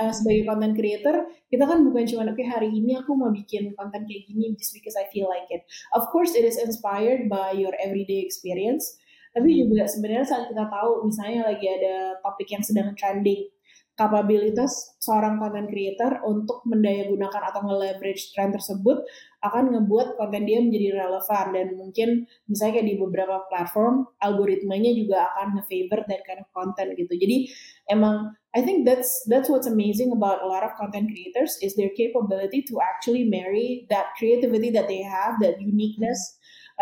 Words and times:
uh, 0.00 0.12
sebagai 0.12 0.48
content 0.48 0.72
creator 0.72 1.28
kita 1.52 1.68
kan 1.68 1.84
bukan 1.84 2.08
cuma 2.08 2.24
oke 2.30 2.40
hari 2.46 2.72
ini 2.72 2.96
aku 2.96 3.12
mau 3.12 3.28
bikin 3.28 3.76
konten 3.76 4.08
kayak 4.08 4.24
gini 4.24 4.56
just 4.56 4.72
because 4.72 4.96
I 4.96 5.10
feel 5.12 5.28
like 5.28 5.50
it. 5.52 5.66
Of 5.92 6.08
course 6.08 6.32
it 6.32 6.46
is 6.46 6.56
inspired 6.56 7.28
by 7.28 7.52
your 7.52 7.74
everyday 7.76 8.24
experience. 8.24 8.96
Tapi 9.30 9.62
juga 9.62 9.86
sebenarnya 9.86 10.26
saat 10.26 10.50
kita 10.50 10.66
tahu 10.66 11.06
misalnya 11.06 11.54
lagi 11.54 11.66
ada 11.70 12.18
topik 12.18 12.50
yang 12.50 12.66
sedang 12.66 12.98
trending, 12.98 13.46
kapabilitas 13.94 14.98
seorang 14.98 15.38
content 15.38 15.70
creator 15.70 16.18
untuk 16.26 16.66
mendayagunakan 16.66 17.42
atau 17.52 17.62
nge-leverage 17.62 18.34
trend 18.34 18.58
tersebut 18.58 19.06
akan 19.40 19.72
ngebuat 19.72 20.20
konten 20.20 20.44
dia 20.44 20.60
menjadi 20.60 21.00
relevan 21.00 21.46
dan 21.56 21.66
mungkin 21.72 22.08
misalnya 22.44 22.80
kayak 22.80 22.88
di 22.92 22.96
beberapa 23.00 23.36
platform 23.48 24.04
algoritmanya 24.20 24.92
juga 24.92 25.32
akan 25.32 25.56
nge-favor 25.56 26.04
that 26.12 26.20
kind 26.28 26.44
of 26.44 26.48
content 26.52 26.92
gitu. 27.00 27.16
Jadi 27.16 27.48
emang 27.88 28.36
I 28.52 28.60
think 28.60 28.84
that's 28.84 29.08
that's 29.30 29.48
what's 29.48 29.70
amazing 29.70 30.12
about 30.12 30.44
a 30.44 30.48
lot 30.48 30.60
of 30.60 30.76
content 30.76 31.08
creators 31.08 31.56
is 31.64 31.72
their 31.78 31.92
capability 31.96 32.60
to 32.68 32.82
actually 32.84 33.24
marry 33.24 33.88
that 33.88 34.12
creativity 34.20 34.68
that 34.76 34.90
they 34.90 35.00
have, 35.00 35.40
that 35.40 35.56
uniqueness 35.62 36.18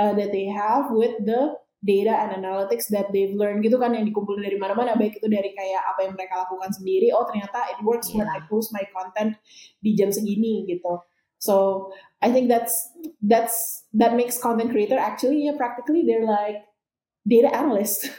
uh, 0.00 0.16
that 0.18 0.34
they 0.34 0.50
have 0.50 0.90
with 0.90 1.14
the 1.22 1.54
data 1.86 2.10
and 2.10 2.34
analytics 2.34 2.90
that 2.90 3.06
they've 3.14 3.38
learned 3.38 3.62
gitu 3.62 3.78
kan 3.78 3.94
yang 3.94 4.02
dikumpulin 4.02 4.42
dari 4.42 4.58
mana-mana 4.58 4.98
baik 4.98 5.22
itu 5.22 5.30
dari 5.30 5.54
kayak 5.54 5.78
apa 5.94 6.10
yang 6.10 6.18
mereka 6.18 6.42
lakukan 6.42 6.74
sendiri 6.74 7.14
oh 7.14 7.22
ternyata 7.22 7.70
it 7.70 7.78
works 7.86 8.10
yeah. 8.10 8.18
when 8.18 8.28
I 8.34 8.42
post 8.50 8.74
my 8.74 8.82
content 8.90 9.38
di 9.78 9.94
jam 9.94 10.10
segini 10.10 10.66
gitu 10.66 10.98
so 11.38 11.94
I 12.18 12.34
think 12.34 12.50
that's 12.50 12.74
that's 13.22 13.86
that 13.94 14.18
makes 14.18 14.42
content 14.42 14.74
creator 14.74 14.98
actually 14.98 15.46
yeah 15.46 15.54
practically 15.54 16.02
they're 16.02 16.26
like 16.26 16.66
data 17.22 17.54
analyst 17.54 18.10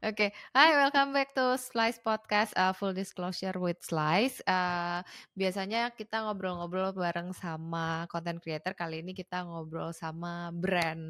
Oke, 0.00 0.14
okay. 0.14 0.30
Hai, 0.54 0.78
welcome 0.78 1.10
back 1.10 1.34
to 1.34 1.58
Slice 1.58 1.98
Podcast 1.98 2.54
uh, 2.54 2.70
Full 2.72 2.94
Disclosure 2.94 3.58
with 3.58 3.82
Slice. 3.82 4.38
Uh, 4.46 5.02
biasanya 5.34 5.90
kita 5.92 6.22
ngobrol-ngobrol 6.22 6.94
bareng 6.94 7.34
sama 7.34 8.06
content 8.08 8.40
creator. 8.40 8.72
Kali 8.72 9.02
ini 9.04 9.12
kita 9.12 9.44
ngobrol 9.44 9.92
sama 9.92 10.54
brand, 10.54 11.04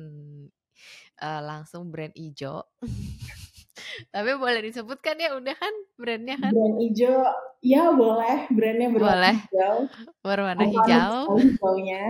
uh, 1.22 1.40
langsung 1.44 1.92
brand 1.92 2.16
ijo. 2.16 2.66
Tapi 4.14 4.30
boleh 4.36 4.60
disebutkan 4.64 5.16
ya, 5.20 5.36
udah 5.36 5.54
kan 5.56 5.74
brandnya 5.96 6.36
kan? 6.40 6.52
Brand 6.52 6.76
ijo, 6.80 7.14
ya 7.64 7.92
boleh. 7.92 8.48
Brandnya 8.50 8.88
berwarna 8.92 9.14
boleh. 9.14 9.36
hijau. 9.46 9.76
Berwarna 10.24 10.64
hijau. 10.66 11.14
Hijaunya. 11.38 12.04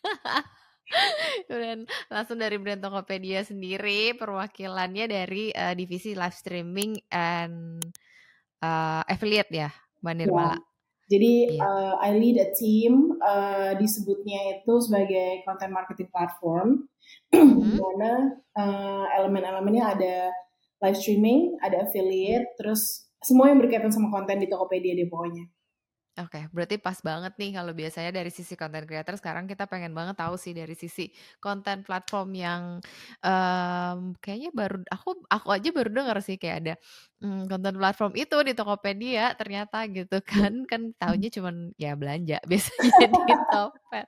Dan 1.50 1.86
langsung 2.10 2.42
dari 2.42 2.58
brand 2.58 2.82
Tokopedia 2.82 3.46
sendiri, 3.46 4.14
perwakilannya 4.18 5.06
dari 5.06 5.54
uh, 5.54 5.74
divisi 5.78 6.18
live 6.18 6.34
streaming 6.34 6.98
and 7.14 7.78
uh, 8.62 9.02
affiliate 9.06 9.50
ya, 9.54 9.70
Mbak 10.02 10.14
Nirmala. 10.18 10.58
Ya. 10.58 10.60
Jadi 11.10 11.58
yeah. 11.58 11.66
uh, 11.66 11.94
I 11.98 12.14
lead 12.14 12.38
a 12.38 12.54
team, 12.54 13.18
uh, 13.18 13.74
disebutnya 13.74 14.62
itu 14.62 14.78
sebagai 14.78 15.42
content 15.42 15.74
marketing 15.74 16.06
platform, 16.14 16.86
mm-hmm. 17.34 17.82
mana 17.82 18.12
uh, 18.54 19.04
elemen-elemennya 19.18 19.84
ada 19.90 20.16
live 20.80 20.98
streaming, 20.98 21.56
ada 21.60 21.84
affiliate, 21.86 22.48
terus 22.56 23.10
semua 23.20 23.52
yang 23.52 23.60
berkaitan 23.60 23.92
sama 23.92 24.08
konten 24.08 24.40
di 24.40 24.48
Tokopedia 24.48 24.96
deh 24.96 25.08
pokoknya. 25.08 25.44
Oke, 26.18 26.50
berarti 26.50 26.76
pas 26.76 26.98
banget 27.00 27.32
nih 27.38 27.54
kalau 27.54 27.72
biasanya 27.72 28.10
dari 28.10 28.28
sisi 28.34 28.58
content 28.58 28.82
creator 28.84 29.14
sekarang 29.16 29.46
kita 29.46 29.64
pengen 29.70 29.94
banget 29.94 30.18
tahu 30.18 30.34
sih 30.36 30.52
dari 30.52 30.74
sisi 30.74 31.08
konten 31.38 31.80
platform 31.86 32.34
yang 32.34 32.62
um, 33.24 34.12
kayaknya 34.20 34.50
baru 34.50 34.82
aku 34.90 35.22
aku 35.30 35.48
aja 35.54 35.70
baru 35.70 35.88
dengar 35.94 36.18
sih 36.20 36.36
kayak 36.36 36.56
ada 36.66 36.74
um, 37.24 37.46
konten 37.46 37.78
platform 37.78 38.12
itu 38.18 38.36
di 38.42 38.52
Tokopedia 38.52 39.32
ternyata 39.38 39.86
gitu 39.86 40.18
kan 40.20 40.66
kan 40.66 40.92
tahunya 40.98 41.30
cuman 41.30 41.72
ya 41.78 41.94
belanja 41.96 42.42
biasanya 42.50 43.06
di 43.06 43.34
Topet. 43.48 44.06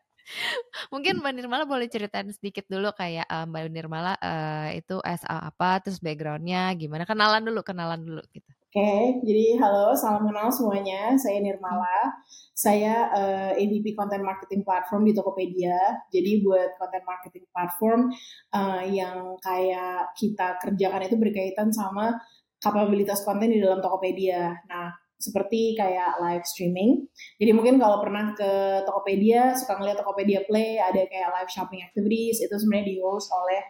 Mungkin 0.92 1.20
Mbak 1.20 1.32
Nirmala 1.36 1.64
boleh 1.64 1.86
ceritain 1.90 2.28
sedikit 2.32 2.66
dulu 2.68 2.90
kayak 2.94 3.26
uh, 3.28 3.44
Mbak 3.48 3.70
Nirmala 3.72 4.14
uh, 4.18 4.68
itu 4.74 4.98
SA 5.02 5.52
apa 5.52 5.82
terus 5.82 5.98
backgroundnya 5.98 6.72
gimana 6.78 7.04
kenalan 7.04 7.42
dulu 7.44 7.60
kenalan 7.60 8.00
dulu 8.02 8.22
gitu. 8.32 8.50
Oke, 8.72 8.80
okay, 8.80 9.04
jadi 9.20 9.60
halo, 9.60 9.92
salam 9.92 10.24
kenal 10.24 10.48
semuanya. 10.48 11.12
Saya 11.20 11.44
Nirmala. 11.44 12.08
Saya 12.56 13.12
uh, 13.12 13.52
AVP 13.52 13.92
Content 13.92 14.24
Marketing 14.24 14.64
Platform 14.64 15.04
di 15.04 15.12
Tokopedia. 15.12 15.76
Jadi 16.08 16.40
buat 16.40 16.80
content 16.80 17.04
marketing 17.04 17.44
platform 17.52 18.08
uh, 18.56 18.80
yang 18.88 19.36
kayak 19.44 20.16
kita 20.16 20.56
kerjakan 20.56 21.04
itu 21.04 21.20
berkaitan 21.20 21.68
sama 21.68 22.16
kapabilitas 22.64 23.20
konten 23.28 23.52
di 23.52 23.60
dalam 23.60 23.84
Tokopedia. 23.84 24.56
Nah, 24.64 24.88
seperti 25.22 25.78
kayak 25.78 26.18
live 26.18 26.42
streaming. 26.42 27.06
Jadi 27.38 27.50
mungkin 27.54 27.78
kalau 27.78 28.02
pernah 28.02 28.34
ke 28.34 28.82
Tokopedia, 28.82 29.54
suka 29.54 29.78
ngeliat 29.78 30.02
Tokopedia 30.02 30.42
Play, 30.44 30.82
ada 30.82 31.06
kayak 31.06 31.30
live 31.30 31.50
shopping 31.50 31.80
activities, 31.86 32.42
itu 32.42 32.50
sebenarnya 32.50 32.98
di-host 32.98 33.30
oleh 33.30 33.62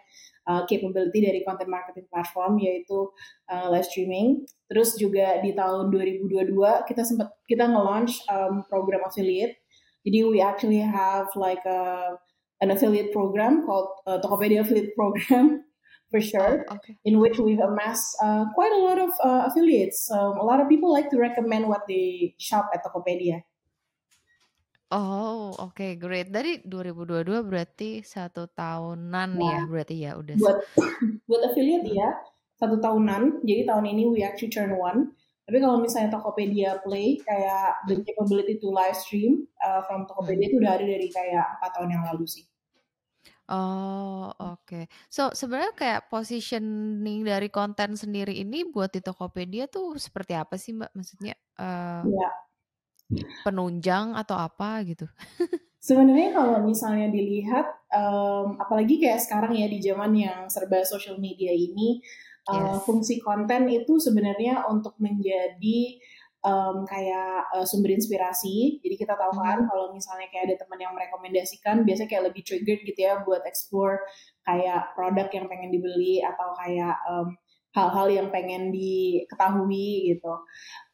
uh, 0.49 0.61
capability 0.65 1.23
dari 1.23 1.39
content 1.45 1.69
marketing 1.69 2.09
platform 2.09 2.59
yaitu 2.59 3.13
uh, 3.53 3.69
live 3.69 3.85
streaming. 3.85 4.43
Terus 4.67 4.97
juga 4.97 5.39
di 5.39 5.53
tahun 5.53 5.93
2022 5.93 6.89
kita 6.89 7.01
sempat 7.05 7.37
kita 7.45 7.69
nge-launch 7.69 8.25
um, 8.27 8.65
program 8.67 9.05
affiliate. 9.05 9.61
Jadi 10.03 10.19
we 10.27 10.43
actually 10.43 10.83
have 10.83 11.31
like 11.39 11.63
a 11.63 12.17
an 12.63 12.71
affiliate 12.71 13.11
program 13.11 13.67
called 13.67 13.91
uh, 14.07 14.19
Tokopedia 14.23 14.63
Affiliate 14.63 14.95
Program 14.95 15.63
for 16.13 16.21
sure, 16.21 16.61
oh, 16.69 16.77
okay. 16.77 16.93
in 17.09 17.17
which 17.17 17.41
we've 17.41 17.57
amassed 17.57 18.13
uh, 18.21 18.45
quite 18.53 18.69
a 18.69 18.77
lot 18.77 19.01
of 19.01 19.09
uh, 19.17 19.49
affiliates. 19.49 20.05
Um, 20.13 20.37
a 20.37 20.45
lot 20.45 20.61
of 20.61 20.69
people 20.69 20.93
like 20.93 21.09
to 21.09 21.17
recommend 21.17 21.65
what 21.65 21.89
they 21.89 22.37
shop 22.37 22.69
at 22.69 22.85
Tokopedia. 22.85 23.41
Oh, 24.93 25.57
oke, 25.57 25.97
great. 25.97 26.29
Dari 26.29 26.61
2022 26.69 27.49
berarti 27.49 28.05
satu 28.05 28.45
tahunan 28.45 29.41
ya, 29.41 29.49
Ya, 29.49 29.59
berarti 29.65 29.95
ya 30.05 30.11
udah 30.21 30.37
buat 30.37 30.57
buat 31.27 31.41
affiliate 31.49 31.89
ya 31.89 32.13
satu 32.61 32.77
tahunan. 32.77 33.41
Jadi 33.41 33.65
tahun 33.65 33.89
ini 33.89 34.05
we 34.05 34.21
actually 34.21 34.53
turn 34.53 34.77
one. 34.77 35.17
Tapi 35.49 35.57
kalau 35.57 35.81
misalnya 35.81 36.13
Tokopedia 36.13 36.77
Play 36.85 37.17
kayak 37.25 37.89
the 37.89 38.05
capability 38.05 38.61
to 38.61 38.69
live 38.69 38.93
stream 38.93 39.49
uh, 39.65 39.81
from 39.89 40.05
Tokopedia 40.05 40.45
itu 40.53 40.61
udah 40.61 40.77
ada 40.77 40.85
dari 40.85 41.09
kayak 41.09 41.57
empat 41.57 41.73
tahun 41.73 41.89
yang 41.89 42.05
lalu 42.13 42.29
sih. 42.29 42.45
Oh, 43.51 44.31
oke. 44.39 44.87
So, 45.11 45.35
sebenarnya 45.35 45.75
kayak 45.75 46.01
positioning 46.07 47.27
dari 47.27 47.51
konten 47.51 47.99
sendiri 47.99 48.31
ini 48.31 48.63
buat 48.67 48.95
di 48.95 49.03
Tokopedia 49.03 49.67
tuh 49.67 49.99
seperti 49.99 50.31
apa 50.31 50.55
sih, 50.55 50.71
Mbak? 50.71 50.91
Maksudnya, 50.95 51.35
uh, 51.59 52.07
Iya 52.07 52.29
penunjang 53.43 54.15
atau 54.17 54.35
apa 54.37 54.81
gitu? 54.87 55.05
Sebenarnya 55.83 56.31
kalau 56.31 56.63
misalnya 56.63 57.11
dilihat, 57.11 57.67
um, 57.91 58.55
apalagi 58.55 59.03
kayak 59.03 59.19
sekarang 59.19 59.51
ya 59.51 59.67
di 59.67 59.83
zaman 59.83 60.15
yang 60.15 60.39
serba 60.47 60.79
social 60.87 61.19
media 61.19 61.51
ini, 61.51 61.99
uh, 62.47 62.79
yes. 62.79 62.87
fungsi 62.87 63.19
konten 63.19 63.67
itu 63.67 63.99
sebenarnya 63.99 64.63
untuk 64.71 64.95
menjadi 65.03 65.99
um, 66.43 66.83
kayak 66.85 67.47
uh, 67.55 67.65
sumber 67.65 67.95
inspirasi. 67.95 68.79
Jadi 68.83 68.95
kita 68.99 69.15
tahu 69.15 69.39
kan 69.39 69.63
hmm. 69.63 69.67
kalau 69.71 69.95
misalnya 69.95 70.27
kayak 70.29 70.53
ada 70.53 70.55
teman 70.63 70.79
yang 70.79 70.93
merekomendasikan, 70.93 71.81
biasanya 71.87 72.09
kayak 72.11 72.25
lebih 72.31 72.43
triggered 72.45 72.81
gitu 72.83 72.99
ya 72.99 73.23
buat 73.23 73.41
explore 73.47 74.03
kayak 74.43 74.93
produk 74.93 75.27
yang 75.31 75.47
pengen 75.47 75.71
dibeli 75.71 76.19
atau 76.19 76.51
kayak 76.59 76.95
um, 77.07 77.33
hal-hal 77.73 78.07
yang 78.11 78.27
pengen 78.29 78.69
diketahui 78.69 80.13
gitu. 80.13 80.33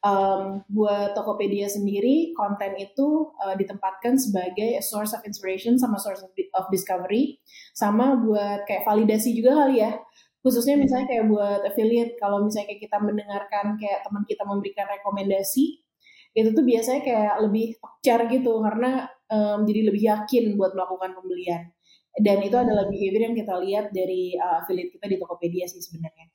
Um, 0.00 0.64
buat 0.72 1.12
Tokopedia 1.12 1.68
sendiri, 1.68 2.32
konten 2.32 2.72
itu 2.80 3.36
uh, 3.36 3.52
ditempatkan 3.52 4.16
sebagai 4.16 4.80
source 4.80 5.12
of 5.12 5.20
inspiration 5.28 5.76
sama 5.76 6.00
source 6.00 6.24
of 6.24 6.64
discovery, 6.72 7.36
sama 7.76 8.16
buat 8.16 8.64
kayak 8.64 8.88
validasi 8.88 9.36
juga 9.36 9.66
kali 9.66 9.84
ya. 9.84 9.92
Khususnya 10.40 10.80
misalnya 10.80 11.06
kayak 11.06 11.24
buat 11.28 11.60
affiliate, 11.68 12.16
kalau 12.16 12.40
misalnya 12.44 12.72
kayak 12.72 12.82
kita 12.88 12.96
mendengarkan 12.96 13.76
kayak 13.76 14.00
teman 14.00 14.24
kita 14.24 14.42
memberikan 14.48 14.86
rekomendasi, 14.88 15.84
itu 16.32 16.48
tuh 16.54 16.64
biasanya 16.64 17.00
kayak 17.04 17.34
lebih 17.44 17.76
cer 18.00 18.24
gitu 18.30 18.62
karena 18.62 19.10
um, 19.28 19.66
jadi 19.68 19.80
lebih 19.92 20.02
yakin 20.06 20.56
buat 20.56 20.72
melakukan 20.72 21.12
pembelian. 21.12 21.68
Dan 22.10 22.42
itu 22.42 22.56
adalah 22.58 22.90
behavior 22.90 23.22
yang 23.30 23.36
kita 23.38 23.54
lihat 23.62 23.86
dari 23.94 24.34
uh, 24.34 24.64
affiliate 24.64 24.90
kita 24.96 25.06
di 25.06 25.16
Tokopedia 25.20 25.66
sih 25.70 25.78
sebenarnya. 25.78 26.26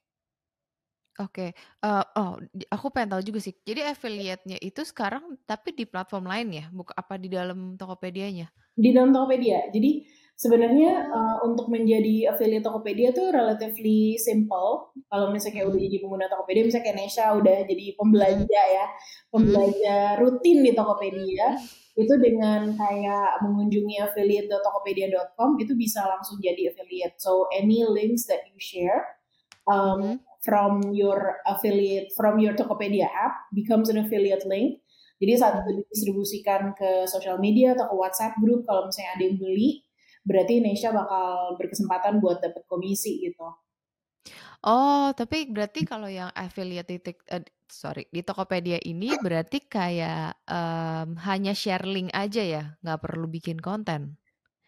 Oke, 1.15 1.55
uh, 1.79 2.03
oh, 2.19 2.35
aku 2.67 2.91
pengen 2.91 3.15
tahu 3.15 3.23
juga 3.23 3.39
sih. 3.39 3.55
Jadi 3.63 3.87
affiliate-nya 3.87 4.59
itu 4.59 4.83
sekarang 4.83 5.39
tapi 5.47 5.71
di 5.71 5.87
platform 5.87 6.27
lain 6.27 6.47
ya? 6.51 6.65
Buka 6.75 6.91
apa 6.91 7.15
di 7.15 7.31
dalam 7.31 7.79
Tokopedia-nya? 7.79 8.51
Di 8.75 8.91
dalam 8.91 9.15
Tokopedia. 9.15 9.71
Jadi 9.71 10.03
sebenarnya 10.35 11.07
uh, 11.09 11.37
untuk 11.47 11.71
menjadi 11.71 12.35
affiliate 12.35 12.67
Tokopedia 12.67 13.15
tuh 13.15 13.31
relatively 13.31 14.19
simple. 14.19 14.91
Kalau 15.07 15.31
misalnya 15.31 15.63
kayak 15.63 15.67
udah 15.71 15.79
hmm. 15.79 15.87
jadi 15.89 15.97
pengguna 16.03 16.25
Tokopedia, 16.27 16.63
misalnya 16.67 16.85
kayak 16.91 16.99
Nesha 16.99 17.25
udah 17.35 17.57
jadi 17.63 17.85
pembelanja 17.95 18.61
hmm. 18.61 18.75
ya, 18.75 18.85
pembelanja 19.31 19.97
rutin 20.19 20.57
di 20.61 20.71
Tokopedia, 20.75 21.47
itu 21.95 22.13
dengan 22.19 22.75
kayak 22.75 23.39
mengunjungi 23.39 23.95
affiliate.tokopedia.com 24.03 25.55
itu 25.63 25.73
bisa 25.79 26.03
langsung 26.03 26.43
jadi 26.43 26.75
affiliate. 26.75 27.15
So 27.23 27.47
any 27.55 27.87
links 27.87 28.27
that 28.27 28.43
you 28.51 28.59
share 28.59 29.15
um, 29.71 29.99
Mhm. 30.03 30.15
from 30.43 30.71
your 30.91 31.39
affiliate 31.47 32.11
from 32.13 32.37
your 32.37 32.53
Tokopedia 32.53 33.07
app 33.07 33.47
becomes 33.55 33.87
an 33.87 34.03
affiliate 34.03 34.43
link. 34.45 34.83
Jadi 35.15 35.31
saat 35.39 35.63
itu 35.63 35.79
didistribusikan 35.79 36.75
ke 36.75 37.07
sosial 37.07 37.39
media 37.39 37.71
atau 37.71 37.87
ke 37.87 37.95
WhatsApp 37.95 38.35
group 38.43 38.67
kalau 38.67 38.91
misalnya 38.91 39.15
ada 39.15 39.23
yang 39.23 39.39
beli, 39.39 39.84
berarti 40.25 40.59
Nesha 40.59 40.89
bakal 40.89 41.55
berkesempatan 41.61 42.17
buat 42.17 42.41
dapat 42.41 42.65
komisi 42.65 43.21
gitu. 43.21 43.45
Oh, 44.65 45.13
tapi 45.13 45.45
berarti 45.53 45.85
kalau 45.85 46.09
yang 46.09 46.33
affiliate 46.33 46.89
di 46.89 46.97
eee, 47.05 47.45
sorry, 47.69 48.09
di 48.09 48.25
Tokopedia 48.25 48.81
ini 48.81 49.13
berarti 49.13 49.61
kayak, 49.61 50.41
mmm, 50.49 51.21
hanya 51.21 51.53
share 51.53 51.85
link 51.85 52.09
aja 52.09 52.41
ya? 52.41 52.63
Nggak 52.81 52.99
perlu 53.05 53.29
bikin 53.29 53.61
konten? 53.61 54.17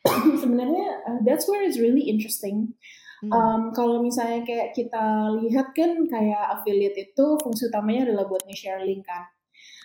Sebenarnya, 0.42 1.02
uh, 1.10 1.20
that's 1.26 1.50
where 1.50 1.66
it's 1.66 1.82
really 1.82 2.06
interesting. 2.06 2.78
Mmm. 3.26 3.34
Um, 3.34 3.62
kalau 3.74 4.06
misalnya 4.06 4.46
kayak 4.46 4.78
kita 4.78 5.34
lihat 5.42 5.74
kan 5.74 6.06
kayak 6.06 6.62
affiliate 6.62 6.98
itu 7.10 7.26
fungsi 7.42 7.66
utamanya 7.74 8.14
adalah 8.14 8.30
buat 8.30 8.46
nge-share 8.46 8.86
link 8.86 9.10
kan. 9.10 9.26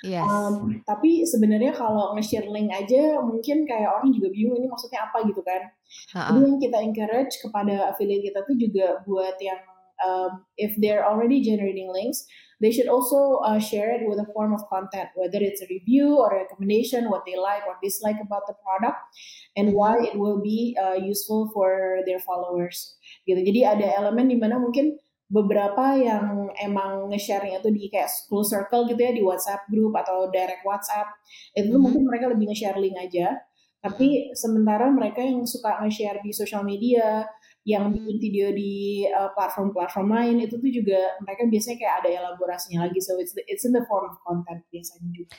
Yes. 0.02 0.26
Um, 0.26 0.82
tapi 0.82 1.23
sebenarnya 1.23 1.70
kalau 1.79 2.19
nge-share 2.19 2.50
link 2.50 2.75
aja 2.75 3.23
mungkin 3.23 3.62
kayak 3.62 3.87
orang 3.87 4.11
juga 4.11 4.34
bingung 4.34 4.58
ini 4.58 4.67
maksudnya 4.67 5.06
apa 5.06 5.23
gitu 5.31 5.43
kan. 5.46 5.70
Jadi 6.11 6.43
Heeh. 6.43 6.43
yang 6.43 6.58
kita 6.58 6.79
encourage 6.82 7.34
kepada 7.38 7.94
affiliate 7.94 8.26
kita 8.26 8.43
tuh 8.43 8.56
juga 8.58 8.99
buat 9.06 9.38
yang 9.38 9.62
um, 10.02 10.43
if 10.58 10.75
they're 10.82 11.06
already 11.06 11.43
generating 11.43 11.87
links, 11.94 12.26
they 12.58 12.70
should 12.70 12.90
also 12.90 13.43
uh, 13.46 13.58
share 13.58 13.94
it 13.94 14.02
with 14.06 14.19
a 14.19 14.26
form 14.34 14.55
of 14.55 14.62
content, 14.67 15.11
whether 15.14 15.38
it's 15.38 15.62
a 15.62 15.70
review 15.70 16.19
or 16.19 16.35
a 16.35 16.43
recommendation, 16.43 17.11
what 17.11 17.23
they 17.26 17.38
like 17.38 17.62
or 17.67 17.78
dislike 17.82 18.19
about 18.19 18.43
the 18.46 18.55
product, 18.62 18.99
and 19.56 19.73
why 19.75 19.99
it 19.99 20.19
will 20.19 20.43
be 20.43 20.76
uh, 20.78 20.94
useful 20.94 21.50
for 21.55 22.02
their 22.06 22.19
followers. 22.19 22.99
Gitu. 23.26 23.43
Jadi 23.43 23.61
ada 23.62 23.87
elemen 24.02 24.31
di 24.31 24.38
mana 24.38 24.58
mungkin 24.58 24.99
beberapa 25.32 25.96
yang 25.96 26.52
emang 26.61 27.08
nge-share-nya 27.08 27.64
tuh 27.64 27.73
di 27.73 27.88
kayak 27.88 28.12
close 28.29 28.52
circle 28.52 28.84
gitu 28.84 29.00
ya 29.00 29.17
di 29.17 29.25
WhatsApp 29.25 29.64
group 29.73 29.96
atau 29.96 30.29
direct 30.29 30.61
WhatsApp. 30.69 31.08
Itu 31.56 31.73
tuh 31.73 31.81
Mhm. 31.81 31.84
mungkin 31.88 32.02
mereka 32.05 32.29
lebih 32.29 32.52
nge-share 32.52 32.76
link 32.76 33.00
aja. 33.00 33.40
Tapi 33.81 34.31
sementara 34.37 34.93
mereka 34.93 35.25
yang 35.25 35.43
suka 35.49 35.81
nge-share 35.81 36.20
di 36.20 36.31
social 36.37 36.62
media, 36.62 37.25
yang 37.64 37.88
Mhm. 37.88 37.94
bikin 37.96 38.17
video 38.20 38.46
di 38.52 39.06
uh, 39.08 39.32
platform-platform 39.32 40.08
lain 40.12 40.37
itu 40.44 40.61
tuh 40.61 40.70
juga 40.70 41.00
mereka 41.25 41.49
biasanya 41.49 41.76
kayak 41.81 41.94
ada 42.05 42.08
elaborasinya 42.12 42.85
lagi. 42.87 43.00
So 43.00 43.17
it's 43.17 43.32
the, 43.32 43.43
it's 43.49 43.64
in 43.64 43.73
the 43.73 43.87
form 43.88 44.12
of 44.12 44.20
content 44.20 44.69
biasanya 44.69 45.08
juga. 45.17 45.32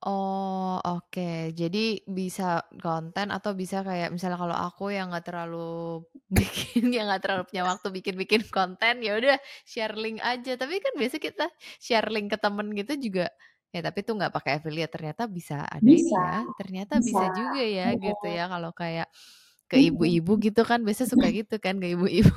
Oh, 0.00 0.80
oke. 0.80 1.52
Jadi 1.52 1.78
bisa 2.08 2.64
konten 2.80 3.28
atau 3.36 3.52
bisa 3.52 3.84
kayak 3.84 4.08
misalnya 4.16 4.38
kalau 4.40 4.56
aku 4.56 4.82
yang 4.96 5.12
nggak 5.12 5.24
terlalu 5.28 6.00
bikin 6.36 6.88
yang 6.96 7.04
nggak 7.08 7.20
terlalu 7.24 7.42
punya 7.52 7.64
waktu 7.68 7.86
bikin-bikin 7.96 8.42
konten, 8.48 9.04
ya 9.04 9.12
udah 9.20 9.36
share 9.68 9.92
link 10.00 10.16
aja. 10.24 10.56
Tapi 10.56 10.74
kan 10.80 10.92
biasa 10.96 11.16
kita 11.20 11.44
share 11.84 12.08
link 12.08 12.32
ke 12.32 12.38
temen 12.40 12.72
gitu 12.78 12.92
juga 12.96 13.28
ya 13.70 13.86
tapi 13.86 14.02
tuh 14.02 14.18
nggak 14.18 14.34
pakai 14.34 14.52
affiliate 14.58 14.90
ternyata 14.90 15.30
bisa 15.30 15.62
ada 15.62 15.90
ini 15.94 16.10
Bisa, 16.10 16.22
ya. 16.26 16.42
Ternyata 16.58 16.98
bisa. 17.02 17.06
bisa 17.06 17.30
juga 17.30 17.62
ya 17.62 17.94
gitu 17.94 18.24
Betul. 18.24 18.36
ya 18.36 18.50
kalau 18.50 18.74
kayak 18.74 19.06
ke 19.70 19.76
Mhm. 19.76 19.86
ibu-ibu 19.88 20.32
gitu 20.42 20.60
kan 20.66 20.82
biasa 20.86 21.06
suka 21.06 21.30
gitu 21.38 21.54
kan 21.62 21.78
ke 21.82 21.94
ibu-ibu. 21.94 22.34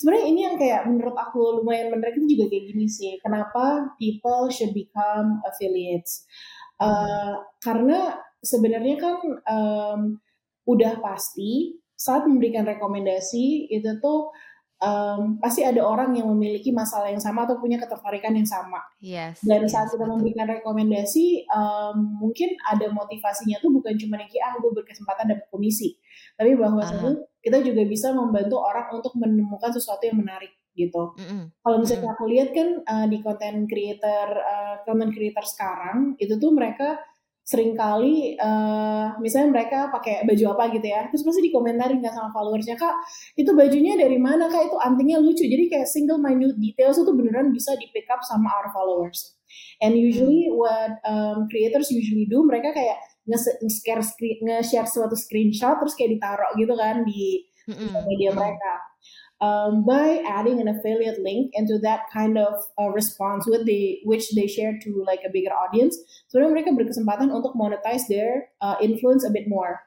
Sebenarnya 0.00 0.26
ini 0.30 0.40
yang 0.46 0.56
kayak 0.56 0.82
menurut 0.88 1.16
aku 1.16 1.60
lumayan 1.60 1.92
menarik 1.92 2.16
itu 2.16 2.38
juga 2.38 2.44
kayak 2.48 2.64
gini 2.72 2.86
sih. 2.88 3.12
Kenapa 3.20 3.92
people 4.00 4.48
should 4.48 4.72
become 4.72 5.40
affiliates? 5.44 6.24
Uh, 6.78 7.42
karena 7.58 8.22
sebenarnya 8.38 8.96
kan 9.02 9.18
um, 9.50 10.00
udah 10.68 11.02
pasti 11.02 11.74
saat 11.98 12.22
memberikan 12.30 12.62
rekomendasi 12.62 13.66
itu 13.74 13.90
tuh 13.98 14.30
um, 14.78 15.38
pasti 15.42 15.66
ada 15.66 15.82
orang 15.82 16.14
yang 16.14 16.30
memiliki 16.30 16.70
masalah 16.70 17.10
yang 17.10 17.18
sama 17.18 17.44
atau 17.44 17.58
punya 17.58 17.78
ketertarikan 17.78 18.34
yang 18.34 18.46
sama. 18.46 18.78
Yes, 19.02 19.42
Dan 19.42 19.66
yes, 19.66 19.74
saat 19.74 19.90
kita 19.90 20.06
betul. 20.06 20.12
memberikan 20.14 20.46
rekomendasi, 20.46 21.46
um, 21.50 22.22
mungkin 22.22 22.54
ada 22.66 22.86
motivasinya 22.90 23.58
tuh 23.58 23.74
bukan 23.74 23.98
cuma 23.98 24.22
yang 24.22 24.30
ah 24.46 24.54
gue 24.58 24.70
berkesempatan 24.70 25.34
dapat 25.34 25.46
komisi, 25.50 25.98
tapi 26.38 26.54
bahwasanya 26.54 27.18
Aha. 27.18 27.42
kita 27.42 27.58
juga 27.66 27.82
bisa 27.86 28.14
membantu 28.14 28.62
orang 28.62 28.86
untuk 28.94 29.12
menemukan 29.18 29.74
sesuatu 29.74 30.06
yang 30.06 30.18
menarik 30.22 30.54
gitu. 30.78 31.18
Mhm. 31.18 31.58
Kalau 31.58 31.76
Mhm. 31.76 31.82
misalnya 31.82 32.08
aku 32.14 32.24
lihat 32.30 32.48
kan 32.54 32.68
uh, 32.86 33.06
di 33.10 33.18
content 33.18 33.66
creator 33.66 34.26
uh, 34.38 34.74
content 34.86 35.10
creator 35.10 35.42
sekarang 35.42 36.14
itu 36.22 36.38
tuh 36.38 36.54
mereka 36.54 37.02
sering 37.48 37.72
kali 37.72 38.36
uh, 38.36 39.16
misalnya 39.24 39.48
mereka 39.56 39.78
pakai 39.88 40.20
baju 40.28 40.44
apa 40.52 40.68
gitu 40.68 40.84
ya, 40.84 41.08
terus 41.08 41.24
pasti 41.24 41.40
dikomentarin 41.48 42.04
kan 42.04 42.12
sama 42.12 42.28
followersnya 42.28 42.76
kak 42.76 42.92
itu 43.40 43.48
bajunya 43.56 43.96
dari 43.96 44.20
mana 44.20 44.52
kak 44.52 44.68
itu 44.68 44.76
antingnya 44.76 45.16
lucu 45.16 45.48
jadi 45.48 45.64
kayak 45.72 45.88
single 45.88 46.20
minute 46.20 46.60
details 46.60 47.00
itu 47.00 47.08
beneran 47.08 47.48
bisa 47.48 47.72
di 47.80 47.88
pick 47.96 48.04
up 48.12 48.20
sama 48.20 48.52
our 48.52 48.68
followers. 48.68 49.32
And 49.80 49.96
Hmm. 49.96 50.04
usually 50.12 50.52
what 50.52 51.00
um, 51.08 51.48
creators 51.48 51.88
usually 51.88 52.28
do 52.28 52.44
mereka 52.44 52.76
kayak 52.76 53.00
nge-share 53.24 54.04
nge-share 54.44 54.84
suatu 54.84 55.16
screenshot 55.16 55.80
terus 55.80 55.96
kayak 55.96 56.20
ditaruh 56.20 56.52
gitu 56.52 56.76
kan 56.76 57.00
di 57.08 57.48
sosial 57.64 58.04
Mhm. 58.04 58.08
media 58.12 58.30
mereka. 58.36 58.72
Um, 59.38 59.86
by 59.86 60.18
adding 60.26 60.58
an 60.58 60.66
affiliate 60.66 61.22
link 61.22 61.54
into 61.54 61.78
that 61.86 62.10
kind 62.10 62.34
of 62.34 62.58
uh, 62.74 62.90
response 62.90 63.46
with 63.46 63.70
the 63.70 64.02
which 64.02 64.34
they 64.34 64.50
share 64.50 64.74
to 64.82 64.90
like 65.06 65.22
a 65.22 65.30
bigger 65.30 65.54
audience, 65.54 65.94
sebenarnya 66.26 66.58
mereka 66.58 66.70
berkesempatan 66.74 67.30
untuk 67.30 67.54
monetize 67.54 68.10
their 68.10 68.50
uh, 68.58 68.74
influence 68.82 69.22
a 69.22 69.30
bit 69.30 69.46
more 69.46 69.78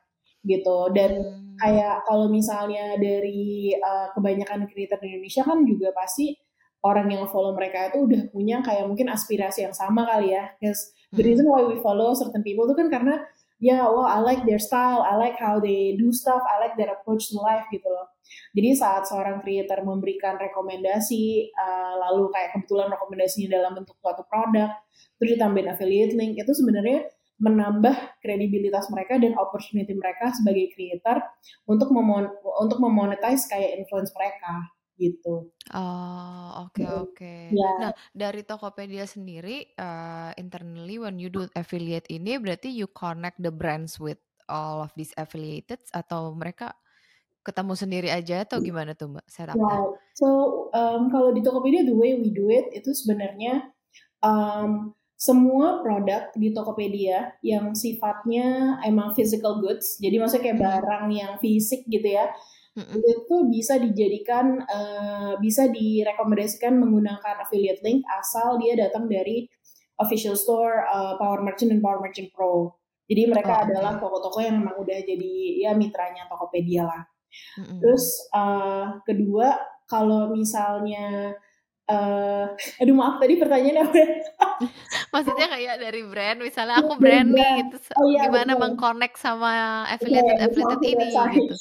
gitu. 0.48 0.95
Dan 0.95 1.42
Hmm. 1.51 1.59
kayak 1.59 2.07
kalau 2.07 2.25
misalnya 2.31 2.98
dari 2.98 3.75
uh, 3.75 4.09
kebanyakan 4.15 4.65
creator 4.71 4.98
di 5.03 5.13
Indonesia 5.13 5.44
kan 5.44 5.68
juga 5.68 5.92
pasti 5.92 6.33
orang 6.81 7.13
yang 7.13 7.30
follow 7.30 7.53
mereka 7.53 7.94
itu 7.94 8.09
udah 8.09 8.21
punya 8.33 8.63
kayak 8.65 8.89
mungkin 8.89 9.12
aspirasi 9.12 9.69
yang 9.69 9.75
sama 9.75 10.07
kali 10.07 10.33
ya. 10.33 10.50
Because 10.57 10.95
the 11.13 11.21
reason 11.21 11.45
why 11.45 11.62
we 11.62 11.77
follow 11.83 12.15
certain 12.18 12.42
people 12.42 12.65
itu 12.65 12.74
kan 12.74 12.89
karena 12.89 13.21
ya, 13.62 13.86
well 13.86 14.10
I 14.10 14.19
like 14.25 14.44
their 14.44 14.60
style, 14.60 15.06
I 15.06 15.16
like 15.22 15.38
how 15.38 15.62
they 15.62 15.94
do 15.96 16.10
stuff, 16.10 16.42
I 16.50 16.58
like 16.58 16.75
their 16.75 16.90
approach 16.92 17.30
to 17.30 17.38
life 17.38 17.69
gitu 17.69 17.86
loh. 17.86 18.10
Jadi 18.58 18.74
saat 18.74 19.06
seorang 19.06 19.46
creator 19.46 19.86
memberikan 19.86 20.42
rekomendasi, 20.42 21.54
uh, 21.54 21.94
lalu 22.10 22.34
kayak 22.34 22.58
kebetulan 22.58 22.90
rekomendasinya 22.90 23.62
dalam 23.62 23.72
bentuk 23.78 23.96
suatu 24.02 24.25
produk, 24.25 24.74
terus 25.22 25.38
ditambahin 25.38 25.69
affiliate 25.78 26.18
link, 26.18 26.42
itu 26.42 26.52
sebenarnya 26.52 27.06
menambah 27.42 28.22
kredibilitas 28.22 28.90
mereka 28.94 29.18
dan 29.18 29.34
opportunity 29.38 29.98
mereka 29.98 30.30
sebagai 30.34 30.74
creator 30.78 31.25
untuk 31.66 31.90
memon 31.90 32.30
untuk 32.62 32.78
memonetize 32.78 33.50
kayak 33.50 33.81
influence 33.81 34.13
mereka 34.13 34.69
gitu. 35.03 35.51
Oh, 35.69 36.65
oke 36.65 36.81
Mhm. 36.81 37.06
oke. 37.06 37.33
Ya. 37.50 37.71
Nah, 37.77 37.92
dari 38.17 38.41
Tokopedia 38.41 39.05
sendiri, 39.05 39.70
eee, 39.77 40.31
internally 40.41 40.98
when 40.98 41.22
you 41.22 41.29
do 41.29 41.46
affiliate 41.53 42.10
ini 42.10 42.41
berarti 42.41 42.67
you 42.74 42.89
connect 42.89 43.38
the 43.46 43.53
brands 43.53 44.01
with 44.01 44.17
all 44.50 44.81
of 44.81 44.91
these 44.98 45.13
affiliated 45.22 45.79
atau 45.93 46.34
mereka 46.34 46.74
ketemu 47.48 47.74
sendiri 47.77 48.10
aja 48.13 48.46
atau 48.46 48.60
gimana 48.63 48.93
tuh 48.98 49.13
Mbak 49.17 49.27
setup-nya? 49.31 49.81
Right. 49.81 49.91
So, 50.15 50.27
um, 50.72 51.12
kalau 51.12 51.36
di 51.36 51.43
Tokopedia 51.43 51.84
the 51.84 51.96
way 51.96 52.15
we 52.15 52.31
do 52.31 52.48
it 52.48 52.72
itu 52.72 52.96
sebenarnya 52.96 53.67
um, 54.24 54.96
semua 55.20 55.79
produk 55.84 56.31
di 56.36 56.51
Tokopedia 56.55 57.36
yang 57.43 57.75
sifatnya 57.75 58.79
emang 58.88 59.15
physical 59.15 59.60
goods, 59.63 59.98
jadi 60.03 60.17
maksudnya 60.20 60.46
kayak 60.51 60.62
barang 60.62 61.05
yang 61.13 61.34
fisik 61.39 61.86
gitu 61.88 62.05
ya, 62.05 62.31
Mhm. 62.72 63.04
itu 63.04 63.36
bisa 63.51 63.75
dijadikan 63.75 64.63
uh, 64.63 65.36
bisa 65.44 65.68
direkomendasikan 65.68 66.72
menggunakan 66.80 67.44
affiliate 67.44 67.84
link 67.84 68.00
asal 68.08 68.56
dia 68.63 68.80
datang 68.80 69.12
dari 69.12 69.44
official 70.00 70.40
store 70.40 70.88
uh, 70.88 71.20
Power 71.20 71.44
Merchant 71.44 71.68
dan 71.68 71.84
Power 71.84 72.00
Merchant 72.00 72.32
Pro. 72.32 72.80
Jadi 73.12 73.28
mereka 73.28 73.60
Oh, 73.60 73.63
adalah 73.68 74.00
toko-toko 74.00 74.40
yang 74.40 74.63
memang 74.63 74.80
udah 74.80 75.00
jadi 75.04 75.34
ya 75.68 75.75
mitranya 75.75 76.32
Tokopedia 76.32 76.88
lah. 76.88 77.04
Mhm. 77.60 77.84
Terus 77.84 78.06
uh, 78.32 79.04
kedua 79.04 79.60
kalau 79.84 80.32
misalnya 80.32 81.36
uh, 81.90 82.46
aduh 82.82 82.96
maaf 82.96 83.18
tadi 83.18 83.34
pertanyaannya 83.40 83.84
apa? 83.84 83.96
ya? 83.98 84.10
Maksudnya 85.14 85.48
kayak 85.50 85.76
dari 85.82 86.02
brand, 86.06 86.38
misalnya 86.40 86.76
Iya, 86.78 86.84
aku 86.86 86.94
dari 86.96 87.02
brand 87.02 87.30
nih 87.34 87.52
gitu, 87.66 87.78
Oh 87.98 88.06
iya 88.08 88.20
gimana 88.28 88.54
meng-connect 88.58 89.16
sama 89.18 89.54
Oke, 89.88 89.94
affiliated-affiliated 89.98 90.78
maaf 90.78 90.82
ya, 90.82 90.92
ini 90.92 91.08
sorry. 91.12 91.36
gitu? 91.42 91.56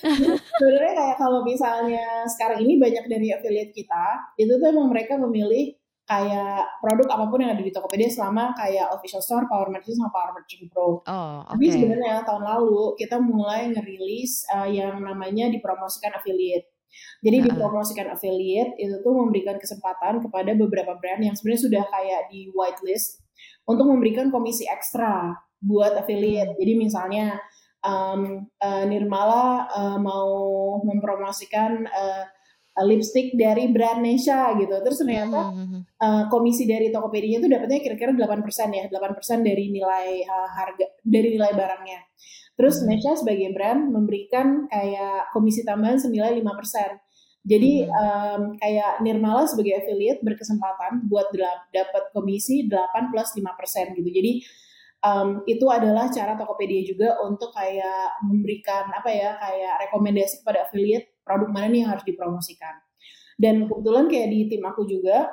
Sebenarnya 0.60 0.92
kayak 0.96 1.16
kalau 1.16 1.40
misalnya 1.46 2.04
sekarang 2.26 2.58
ini 2.64 2.74
banyak 2.80 3.04
dari 3.06 3.28
affiliate 3.30 3.72
kita, 3.72 4.06
itu 4.36 4.52
tuh 4.58 4.66
emang 4.68 4.88
mereka 4.90 5.14
memilih 5.20 5.78
kayak 6.10 6.82
produk 6.82 7.06
apa 7.14 7.24
pun 7.30 7.38
yang 7.38 7.54
ada 7.54 7.62
di 7.62 7.70
Tokopedia 7.70 8.10
selama 8.10 8.50
kayak 8.58 8.90
official 8.90 9.22
store, 9.22 9.46
Power 9.46 9.70
Merchant 9.70 9.94
sama 9.94 10.10
Power 10.10 10.34
Merchant 10.34 10.66
Pro. 10.66 11.06
Oh, 11.06 11.38
Tapi 11.46 11.64
oke. 11.70 11.74
sebenarnya 11.78 12.26
tahun 12.26 12.42
lalu 12.42 12.98
kita 12.98 13.22
mulai 13.22 13.70
ngerilis 13.70 14.42
uh, 14.50 14.66
yang 14.66 14.98
namanya 14.98 15.46
dipromosikan 15.46 16.18
affiliate. 16.18 16.66
Jadi 17.20 17.36
Heeh. 17.42 17.46
dipromosikan 17.52 18.08
affiliate 18.12 18.74
itu 18.80 19.00
tuh 19.04 19.12
memberikan 19.12 19.56
kesempatan 19.60 20.24
kepada 20.24 20.52
beberapa 20.56 20.96
brand 20.96 21.20
yang 21.20 21.34
sebenarnya 21.36 21.62
sudah 21.68 21.84
kayak 21.88 22.20
di 22.32 22.48
whitelist 22.52 23.20
untuk 23.68 23.86
memberikan 23.88 24.28
komisi 24.32 24.66
ekstra 24.66 25.36
buat 25.60 25.94
affiliate. 25.96 26.56
Hmm. 26.56 26.58
Jadi 26.58 26.72
misalnya 26.74 27.26
um, 27.84 28.48
uh, 28.60 28.84
Nirmala 28.88 29.68
uh, 29.68 29.98
mau 30.00 30.32
mempromosikan 30.84 31.84
uh, 31.86 32.24
uh, 32.76 32.84
lipstick 32.86 33.36
dari 33.36 33.68
brand 33.68 34.00
Nesha 34.00 34.56
gitu. 34.56 34.72
Terus 34.80 34.98
ternyata 35.00 35.52
uh, 36.00 36.24
komisi 36.32 36.64
dari 36.64 36.88
Tokopedia 36.88 37.40
itu 37.40 37.48
dapatnya 37.48 37.80
kira-kira 37.84 38.12
8% 38.16 38.40
ya, 38.72 38.84
8% 38.88 39.44
dari 39.44 39.64
nilai 39.72 40.24
uh, 40.24 40.48
harga 40.56 40.86
dari 41.04 41.36
nilai 41.36 41.52
barangnya. 41.52 42.00
Terus 42.60 42.84
Nesha 42.84 43.16
sebagai 43.16 43.56
brand 43.56 43.88
memberikan 43.88 44.68
kayak 44.68 45.32
komisi 45.32 45.64
tambahan 45.64 45.96
senilai 45.96 46.36
5%. 46.44 46.44
Jadi 47.40 47.88
um, 47.88 48.52
kayak 48.60 49.00
Nirmala 49.00 49.48
sebagai 49.48 49.80
affiliate 49.80 50.20
berkesempatan 50.20 51.08
buat 51.08 51.32
dapat 51.72 52.12
komisi 52.12 52.68
8 52.68 53.08
plus 53.08 53.32
5% 53.32 53.96
gitu. 53.96 54.10
Jadi 54.12 54.32
um, 55.00 55.40
itu 55.48 55.64
adalah 55.72 56.12
cara 56.12 56.36
Tokopedia 56.36 56.84
juga 56.84 57.16
untuk 57.24 57.48
kayak 57.56 58.28
memberikan 58.28 58.92
apa 58.92 59.08
ya 59.08 59.40
kayak 59.40 59.88
rekomendasi 59.88 60.44
kepada 60.44 60.68
affiliate 60.68 61.16
produk 61.24 61.48
mana 61.48 61.72
nih 61.72 61.88
yang 61.88 61.90
harus 61.96 62.04
dipromosikan. 62.04 62.76
Dan 63.40 63.64
kebetulan 63.72 64.04
kayak 64.12 64.28
di 64.28 64.40
tim 64.52 64.60
aku 64.68 64.84
juga 64.84 65.32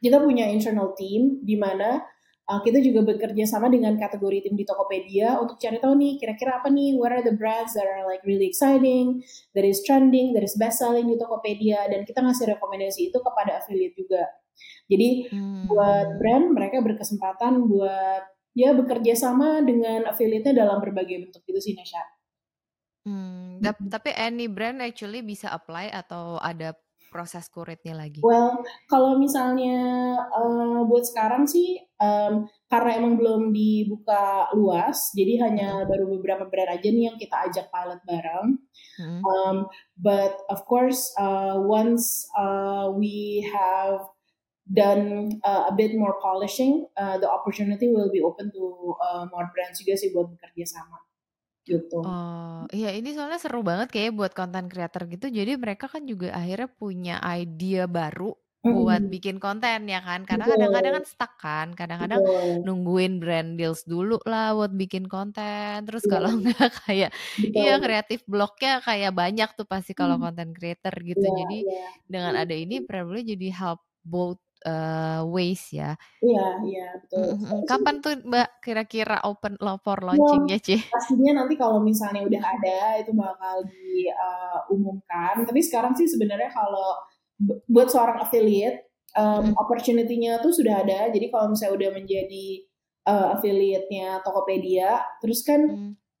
kita 0.00 0.24
punya 0.24 0.48
internal 0.48 0.96
team 0.96 1.44
di 1.44 1.60
mana 1.60 2.00
uh, 2.46 2.60
kita 2.62 2.78
juga 2.78 3.02
bekerja 3.02 3.44
sama 3.46 3.66
dengan 3.66 3.98
kategori 3.98 4.46
tim 4.46 4.54
di 4.54 4.62
Tokopedia 4.62 5.38
untuk 5.42 5.58
cari 5.58 5.82
tahu 5.82 5.94
nih 5.98 6.18
kira-kira 6.22 6.62
apa 6.62 6.70
nih 6.70 6.94
what 6.94 7.10
are 7.10 7.22
the 7.26 7.34
brands 7.34 7.74
that 7.74 7.86
are 7.86 8.06
like 8.06 8.22
really 8.22 8.46
exciting, 8.46 9.20
that 9.52 9.66
is 9.66 9.82
trending, 9.82 10.32
that 10.32 10.46
is 10.46 10.54
best 10.54 10.78
selling 10.78 11.10
di 11.10 11.18
Tokopedia 11.18 11.90
dan 11.90 12.06
kita 12.06 12.22
ngasih 12.22 12.56
rekomendasi 12.56 13.10
itu 13.10 13.18
kepada 13.18 13.62
affiliate 13.62 13.94
juga. 13.98 14.22
Jadi 14.86 15.28
hmm. 15.28 15.68
buat 15.68 16.08
brand 16.22 16.54
mereka 16.54 16.80
berkesempatan 16.80 17.66
buat 17.66 18.22
ya 18.56 18.72
bekerja 18.72 19.12
sama 19.12 19.60
dengan 19.60 20.08
affiliate-nya 20.08 20.56
dalam 20.56 20.80
berbagai 20.80 21.28
bentuk 21.28 21.44
itu 21.44 21.60
sih 21.60 21.74
Nesha. 21.76 22.00
Hmm, 23.06 23.62
tapi 23.62 24.10
any 24.18 24.50
brand 24.50 24.82
actually 24.82 25.22
bisa 25.22 25.46
apply 25.54 25.94
atau 25.94 26.42
ada 26.42 26.74
proses 27.16 27.48
kuritnya 27.48 27.96
lagi? 27.96 28.20
Well, 28.20 28.60
kalau 28.92 29.16
misalnya 29.16 29.80
uh, 30.20 30.84
buat 30.84 31.08
sekarang 31.08 31.48
sih 31.48 31.80
um, 31.96 32.44
karena 32.68 33.00
emang 33.00 33.16
belum 33.16 33.56
dibuka 33.56 34.52
luas, 34.52 35.16
jadi 35.16 35.48
hanya 35.48 35.80
hmm. 35.80 35.88
baru 35.88 36.04
beberapa 36.20 36.44
brand 36.44 36.76
aja 36.76 36.88
nih 36.92 37.08
yang 37.08 37.16
kita 37.16 37.48
ajak 37.48 37.72
pilot 37.72 38.00
bareng. 38.04 38.48
Hmm. 39.00 39.20
Um, 39.24 39.56
but 39.96 40.44
of 40.52 40.60
course, 40.68 41.08
uh, 41.16 41.56
once 41.56 42.28
uh, 42.36 42.92
we 42.92 43.48
have 43.48 44.04
done 44.68 45.32
uh, 45.40 45.72
a 45.72 45.72
bit 45.72 45.96
more 45.96 46.20
polishing, 46.20 46.84
uh, 47.00 47.16
the 47.16 47.30
opportunity 47.32 47.88
will 47.88 48.12
be 48.12 48.20
open 48.20 48.52
to 48.52 48.92
uh, 49.00 49.24
more 49.32 49.48
brands 49.56 49.80
juga 49.80 49.96
sih 49.96 50.12
buat 50.12 50.28
bekerja 50.28 50.76
sama 50.76 51.05
gitu. 51.66 51.98
Oh, 52.00 52.64
iya 52.70 52.94
ini 52.94 53.10
soalnya 53.12 53.42
seru 53.42 53.66
banget 53.66 53.90
kayak 53.90 54.14
buat 54.14 54.32
konten 54.32 54.70
creator 54.70 55.10
gitu. 55.10 55.26
Jadi 55.28 55.58
mereka 55.58 55.90
kan 55.90 56.06
juga 56.06 56.30
akhirnya 56.32 56.70
punya 56.70 57.18
ide 57.34 57.90
baru 57.90 58.32
buat 58.66 59.02
bikin 59.06 59.38
konten 59.38 59.86
ya 59.86 60.02
kan. 60.02 60.26
Karena 60.26 60.46
kadang-kadang 60.46 60.92
kan 61.02 61.04
stuck 61.06 61.32
kan. 61.38 61.74
Kadang-kadang 61.74 62.22
nungguin 62.66 63.22
brand 63.22 63.58
deals 63.58 63.86
dulu 63.86 64.18
lah 64.26 64.54
buat 64.54 64.74
bikin 64.74 65.06
konten. 65.10 65.86
Terus 65.86 66.06
iya. 66.06 66.10
kalau 66.10 66.30
enggak 66.38 66.70
kayak 66.86 67.10
iya 67.36 67.74
kreatif 67.78 68.22
blognya 68.26 68.82
kayak 68.82 69.12
banyak 69.14 69.48
tuh 69.54 69.66
pasti 69.66 69.92
kalau 69.94 70.18
konten 70.18 70.54
creator 70.54 70.94
gitu. 71.02 71.26
Yeah, 71.26 71.36
Jadi 71.42 71.58
yeah. 71.66 71.90
dengan 72.06 72.32
ada 72.38 72.54
ini 72.54 72.82
probably 72.82 73.26
jadi 73.26 73.50
help 73.54 73.82
both 74.06 74.38
uh, 74.66 75.22
ways 75.30 75.70
ya. 75.70 75.94
Iya, 76.20 76.46
iya 76.66 76.86
betul. 76.98 77.38
Mm-hmm. 77.38 77.60
Kapan 77.70 77.94
tuh 78.02 78.12
Mbak 78.26 78.48
kira-kira 78.60 79.16
open 79.22 79.54
for 79.80 79.98
launchingnya 80.02 80.58
Ci? 80.58 80.76
Pastinya 80.90 81.42
nanti 81.42 81.54
kalau 81.54 81.78
misalnya 81.80 82.26
udah 82.26 82.42
ada 82.42 82.78
itu 83.00 83.14
bakal 83.14 83.56
diumumkan. 83.70 85.34
Uh, 85.40 85.46
Tapi 85.46 85.60
sekarang 85.62 85.94
sih 85.94 86.10
sebenarnya 86.10 86.50
kalau 86.50 86.98
buat 87.70 87.88
seorang 87.88 88.20
affiliate 88.20 88.90
um, 89.14 89.54
opportunity-nya 89.56 90.42
tuh 90.42 90.52
sudah 90.52 90.82
ada. 90.82 91.08
Jadi 91.14 91.30
kalau 91.30 91.54
misalnya 91.54 91.74
udah 91.78 91.90
menjadi 91.94 92.46
uh, 93.06 93.26
affiliate-nya 93.38 94.20
Tokopedia, 94.26 95.00
terus 95.22 95.46
kan 95.46 95.62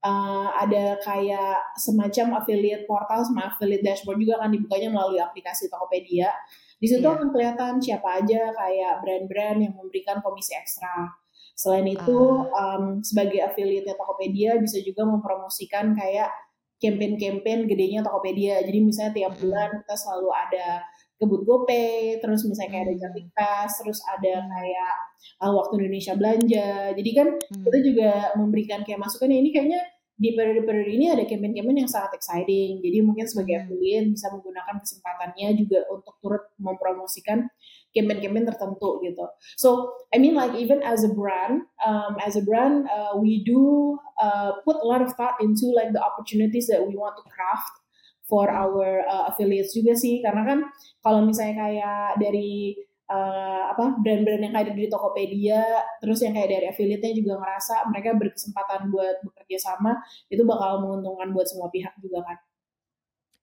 uh, 0.06 0.48
ada 0.60 1.00
kayak 1.02 1.76
semacam 1.80 2.44
affiliate 2.44 2.84
portal 2.86 3.26
sama 3.26 3.50
affiliate 3.50 3.82
dashboard 3.82 4.20
juga 4.22 4.38
kan 4.38 4.52
dibukanya 4.52 4.88
melalui 4.92 5.18
aplikasi 5.18 5.66
Tokopedia. 5.72 6.30
Di 6.76 6.86
situ 6.92 7.04
yeah. 7.04 7.16
akan 7.16 7.28
kelihatan 7.32 7.72
siapa 7.80 8.08
aja 8.20 8.52
kayak 8.52 8.94
brand-brand 9.00 9.58
yang 9.64 9.74
memberikan 9.76 10.20
komisi 10.20 10.52
ekstra. 10.52 11.08
Selain 11.56 11.88
itu, 11.88 12.44
uh. 12.44 12.52
um, 12.52 13.00
sebagai 13.00 13.40
affiliate 13.40 13.96
Tokopedia 13.96 14.60
bisa 14.60 14.76
juga 14.84 15.08
mempromosikan 15.08 15.96
kayak 15.96 16.28
campaign-campaign 16.76 17.64
gedenya 17.64 18.04
Tokopedia. 18.04 18.60
Jadi 18.60 18.78
misalnya 18.84 19.12
tiap 19.16 19.32
bulan 19.40 19.80
kita 19.80 19.94
selalu 19.96 20.28
ada 20.36 20.68
kebut 21.16 21.48
GoPay, 21.48 22.20
terus 22.20 22.44
misalnya 22.44 22.70
kayak 22.76 22.84
ada 22.92 22.96
Cantik 23.00 23.26
Pass, 23.32 23.80
terus 23.80 23.98
ada 24.04 24.34
kayak 24.44 24.94
uh, 25.40 25.52
waktu 25.56 25.72
Indonesia 25.80 26.12
belanja. 26.12 26.68
Jadi 26.92 27.10
kan 27.16 27.28
kita 27.40 27.78
juga 27.80 28.10
memberikan 28.36 28.84
kayak 28.84 29.00
masukan 29.00 29.32
ya 29.32 29.38
ini 29.40 29.48
kayaknya 29.48 29.80
di 30.16 30.32
periode-periode 30.32 30.90
ini 30.96 31.12
ada 31.12 31.28
campaign-campaign 31.28 31.84
yang 31.84 31.92
sangat 31.92 32.16
exciting. 32.16 32.80
Jadi 32.80 32.98
mungkin 33.04 33.28
sebagai 33.28 33.52
hmm. 33.60 33.62
affiliate 33.68 34.08
bisa 34.16 34.26
menggunakan 34.32 34.76
kesempatannya 34.80 35.48
juga 35.60 35.78
untuk 35.92 36.14
turut 36.24 36.44
mempromosikan 36.56 37.44
campaign-campaign 37.92 38.48
tertentu 38.48 39.04
gitu. 39.04 39.24
So 39.60 39.92
I 40.12 40.16
mean 40.16 40.32
like 40.32 40.56
even 40.56 40.80
as 40.80 41.04
a 41.04 41.12
brand, 41.12 41.68
um, 41.84 42.16
as 42.24 42.40
a 42.40 42.44
brand 42.44 42.88
uh, 42.88 43.20
we 43.20 43.44
do 43.44 43.96
uh, 44.16 44.56
put 44.64 44.80
a 44.80 44.86
lot 44.88 45.04
of 45.04 45.12
thought 45.20 45.36
into 45.44 45.68
like 45.76 45.92
the 45.92 46.00
opportunities 46.00 46.68
that 46.72 46.80
we 46.80 46.96
want 46.96 47.20
to 47.20 47.24
craft 47.28 47.76
for 48.24 48.48
our 48.48 49.04
uh, 49.04 49.28
affiliates 49.28 49.76
juga 49.76 49.92
sih. 49.92 50.24
Karena 50.24 50.48
kan 50.48 50.58
kalau 51.04 51.28
misalnya 51.28 51.60
kayak 51.60 52.24
dari 52.24 52.74
uh, 53.10 53.64
apa 53.72 53.98
brand-brand 54.02 54.42
yang 54.42 54.54
kayak 54.54 54.74
di 54.74 54.86
Tokopedia 54.90 55.62
terus 56.02 56.22
yang 56.22 56.34
kayak 56.34 56.50
dari 56.50 56.66
affiliate-nya 56.70 57.12
juga 57.14 57.32
ngerasa 57.42 57.74
mereka 57.90 58.14
berkesempatan 58.18 58.90
buat 58.90 59.16
bekerja 59.22 59.58
sama 59.72 59.98
itu 60.30 60.42
bakal 60.42 60.82
menguntungkan 60.82 61.30
buat 61.30 61.46
semua 61.46 61.70
pihak 61.70 61.94
juga 62.02 62.22
kan 62.26 62.36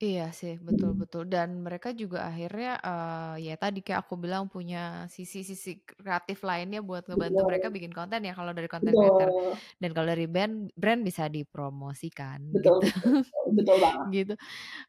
Iya 0.01 0.33
sih, 0.33 0.57
betul-betul. 0.57 1.29
Dan 1.29 1.61
mereka 1.61 1.93
juga 1.93 2.25
akhirnya, 2.25 2.81
uh, 2.81 3.37
ya 3.37 3.53
tadi 3.61 3.85
kayak 3.85 3.99
aku 4.09 4.15
bilang 4.17 4.49
punya 4.49 5.05
sisi-sisi 5.05 5.85
kreatif 5.85 6.41
lainnya 6.41 6.81
buat 6.81 7.05
ngebantu 7.05 7.41
Betul. 7.41 7.45
mereka 7.45 7.67
bikin 7.69 7.93
konten 7.93 8.25
ya 8.25 8.33
kalau 8.33 8.51
dari 8.57 8.65
konten 8.65 8.97
creator. 8.97 9.29
Dan 9.77 9.89
kalau 9.93 10.07
dari 10.09 10.25
brand, 10.25 10.73
brand 10.73 11.01
bisa 11.05 11.29
dipromosikan 11.29 12.41
Betul, 12.53 12.77
gitu. 12.81 12.85
betul, 12.85 13.13
betul 13.57 13.77
banget. 13.81 14.09
Gitu. 14.13 14.33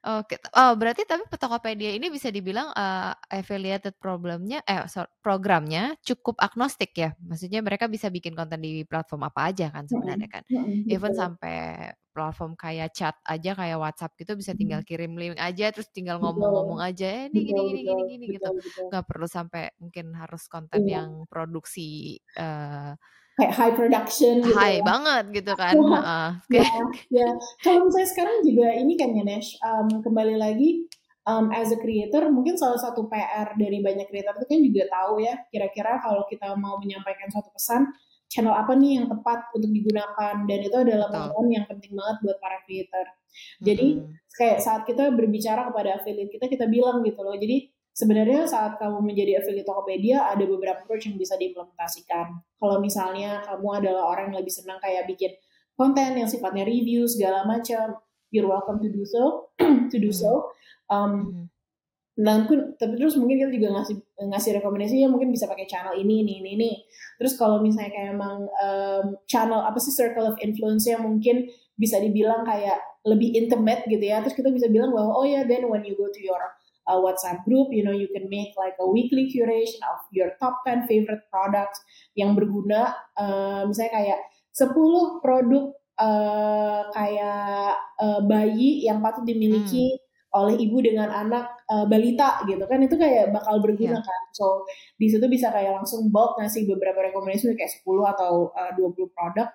Oke, 0.07 0.37
oh 0.57 0.73
berarti 0.79 1.03
tapi 1.09 1.25
Tokopedia 1.31 1.91
ini 1.97 2.09
bisa 2.13 2.29
dibilang, 2.33 2.71
uh, 2.75 3.13
affiliated 3.33 3.97
problemnya 4.01 4.61
eh 4.69 4.87
sorry, 4.91 5.11
programnya 5.25 5.95
cukup 6.07 6.37
agnostik 6.43 6.93
ya? 6.97 7.13
Maksudnya 7.25 7.61
mereka 7.65 7.87
bisa 7.91 8.09
bikin 8.13 8.35
konten 8.39 8.61
di 8.65 8.85
platform 8.89 9.29
apa 9.31 9.53
aja 9.53 9.69
kan 9.75 9.87
sebenarnya 9.91 10.29
kan? 10.31 10.45
Even 10.91 11.13
sampai 11.17 11.91
platform 12.15 12.55
kayak 12.55 12.95
chat 12.95 13.19
aja 13.27 13.59
kayak 13.59 13.83
WhatsApp 13.83 14.15
gitu 14.15 14.39
bisa 14.39 14.55
tinggal 14.55 14.87
kirim 14.87 15.19
link 15.19 15.35
aja 15.35 15.75
terus 15.75 15.91
tinggal 15.91 16.23
ngomong-ngomong 16.23 16.79
aja 16.79 17.27
eh, 17.27 17.35
ini 17.35 17.41
gini 17.43 17.61
gini 17.67 17.81
gini 17.83 18.03
gini 18.07 18.27
gitu 18.39 18.51
nggak 18.89 19.05
perlu 19.05 19.27
sampai 19.27 19.75
mungkin 19.83 20.15
harus 20.15 20.47
konten 20.47 20.87
iya. 20.87 21.03
yang 21.03 21.27
produksi 21.27 22.23
uh, 22.39 22.95
kayak 23.35 23.53
high 23.59 23.75
production 23.75 24.47
gitu 24.47 24.55
high 24.55 24.79
ya. 24.79 24.87
banget 24.87 25.25
gitu 25.43 25.53
kan 25.63 25.75
uh, 25.75 26.31
ya, 26.47 26.63
ya. 27.11 27.29
kalau 27.67 27.91
misalnya 27.91 28.09
sekarang 28.15 28.37
juga 28.47 28.67
ini 28.79 28.95
kan 28.95 29.11
ya 29.11 29.25
Nesh 29.27 29.59
um, 29.59 29.99
kembali 29.99 30.39
lagi 30.39 30.87
um, 31.27 31.51
as 31.51 31.75
a 31.75 31.79
creator 31.81 32.31
mungkin 32.31 32.55
salah 32.55 32.79
satu 32.79 33.11
PR 33.11 33.59
dari 33.59 33.83
banyak 33.83 34.07
creator 34.07 34.39
itu 34.39 34.47
kan 34.47 34.61
juga 34.63 34.83
tahu 34.87 35.15
ya 35.25 35.35
kira-kira 35.51 35.99
kalau 35.99 36.23
kita 36.31 36.55
mau 36.55 36.79
menyampaikan 36.79 37.29
suatu 37.33 37.51
pesan 37.51 37.91
channel 38.35 38.51
apa 38.51 38.75
nih 38.75 38.99
yang 38.99 39.07
tepat 39.07 39.47
untuk 39.55 39.71
digunakan 39.71 40.35
dan 40.43 40.59
itu 40.59 40.75
adalah 40.75 41.07
pengetahuan 41.07 41.55
yang 41.55 41.67
penting 41.71 41.95
banget 41.95 42.17
buat 42.27 42.39
para 42.43 42.59
creator. 42.67 43.07
Jadi 43.63 43.89
hmm. 44.03 44.11
kayak 44.35 44.59
saat 44.59 44.83
kita 44.83 45.15
berbicara 45.15 45.71
kepada 45.71 46.03
affiliate 46.03 46.35
kita 46.35 46.51
kita 46.51 46.67
bilang 46.67 47.07
gitu 47.07 47.23
loh. 47.23 47.39
Jadi 47.39 47.71
sebenarnya 47.95 48.51
saat 48.51 48.75
kamu 48.83 49.07
menjadi 49.07 49.39
affiliate 49.39 49.71
Tokopedia 49.71 50.27
ada 50.27 50.43
beberapa 50.43 50.83
approach 50.83 51.07
yang 51.07 51.15
bisa 51.15 51.39
diimplementasikan. 51.39 52.43
Kalau 52.59 52.77
misalnya 52.83 53.47
kamu 53.47 53.69
adalah 53.79 54.11
orang 54.11 54.35
yang 54.35 54.43
lebih 54.43 54.51
senang 54.51 54.83
kayak 54.83 55.07
bikin 55.07 55.31
konten 55.79 56.19
yang 56.19 56.27
sifatnya 56.27 56.67
review 56.67 57.07
segala 57.07 57.47
macam, 57.47 57.95
you're 58.35 58.51
welcome 58.51 58.83
to 58.83 58.91
do 58.91 59.07
so, 59.07 59.55
to 59.95 59.97
do 60.03 60.11
so. 60.11 60.51
Um, 60.91 61.15
hmm 61.31 61.54
Nah, 62.15 62.47
mungkin 62.47 62.79
tapi 62.79 62.95
terus 62.95 63.19
mungkin 63.19 63.43
kita 63.43 63.51
juga 63.51 63.69
ngasih 63.75 63.97
ngasih 64.31 64.51
rekomendasi 64.63 65.03
ya 65.03 65.11
mungkin 65.11 65.35
bisa 65.35 65.51
pakai 65.51 65.67
channel 65.67 65.99
ini 65.99 66.23
ini 66.23 66.33
ini 66.47 66.51
ini. 66.55 66.73
Terus 67.19 67.35
kalau 67.35 67.59
misalnya 67.59 67.91
kayak 67.91 68.15
emang 68.15 68.47
um, 68.47 69.07
channel 69.27 69.67
apa 69.67 69.83
sih 69.83 69.91
circle 69.91 70.31
of 70.31 70.39
influence 70.39 70.87
yang 70.87 71.03
mungkin 71.03 71.51
bisa 71.75 71.99
dibilang 71.99 72.47
kayak 72.47 72.79
lebih 73.03 73.35
intimate 73.35 73.83
gitu 73.91 74.03
ya. 74.03 74.23
Terus 74.23 74.39
kita 74.39 74.55
bisa 74.55 74.71
bilang 74.71 74.95
bahwa 74.95 75.11
oh 75.11 75.27
ya 75.27 75.43
yeah, 75.43 75.45
then 75.45 75.67
when 75.67 75.83
you 75.83 75.99
go 75.99 76.07
to 76.07 76.23
your 76.23 76.39
uh, 76.87 76.99
WhatsApp 77.03 77.43
group, 77.43 77.75
you 77.75 77.83
know 77.83 77.95
you 77.95 78.07
can 78.15 78.31
make 78.31 78.55
like 78.55 78.79
a 78.79 78.87
weekly 78.87 79.27
curation 79.27 79.83
of 79.91 79.99
your 80.15 80.39
top 80.39 80.63
10 80.63 80.87
favorite 80.87 81.27
products 81.35 81.83
yang 82.15 82.39
berguna. 82.39 82.95
Uh, 83.19 83.67
misalnya 83.67 83.91
kayak 83.91 84.19
10 84.55 84.71
produk 85.19 85.75
uh, 85.99 86.87
kayak 86.95 87.75
uh, 87.99 88.23
bayi 88.23 88.87
yang 88.87 89.03
patut 89.03 89.27
dimiliki 89.27 89.99
hmm 89.99 90.03
oleh 90.35 90.59
ibu 90.59 90.83
dengan 90.83 91.15
anak 91.15 91.54
uh, 91.71 91.87
balita 91.89 92.45
gitu 92.45 92.65
kan. 92.65 92.79
Itu 92.85 92.97
kayak 92.97 93.33
bakal 93.33 93.61
berguna 93.61 94.01
yeah. 94.01 94.05
kan. 94.05 94.21
So 94.37 94.67
di 95.01 95.07
situ 95.09 95.25
bisa 95.29 95.53
kayak 95.53 95.81
langsung 95.81 96.09
bulk 96.13 96.37
ngasih 96.41 96.69
beberapa 96.69 97.11
rekomendasi 97.11 97.55
kayak 97.57 97.73
10 97.85 98.13
atau 98.17 98.53
uh, 98.53 98.73
20 98.77 99.15
produk. 99.15 99.49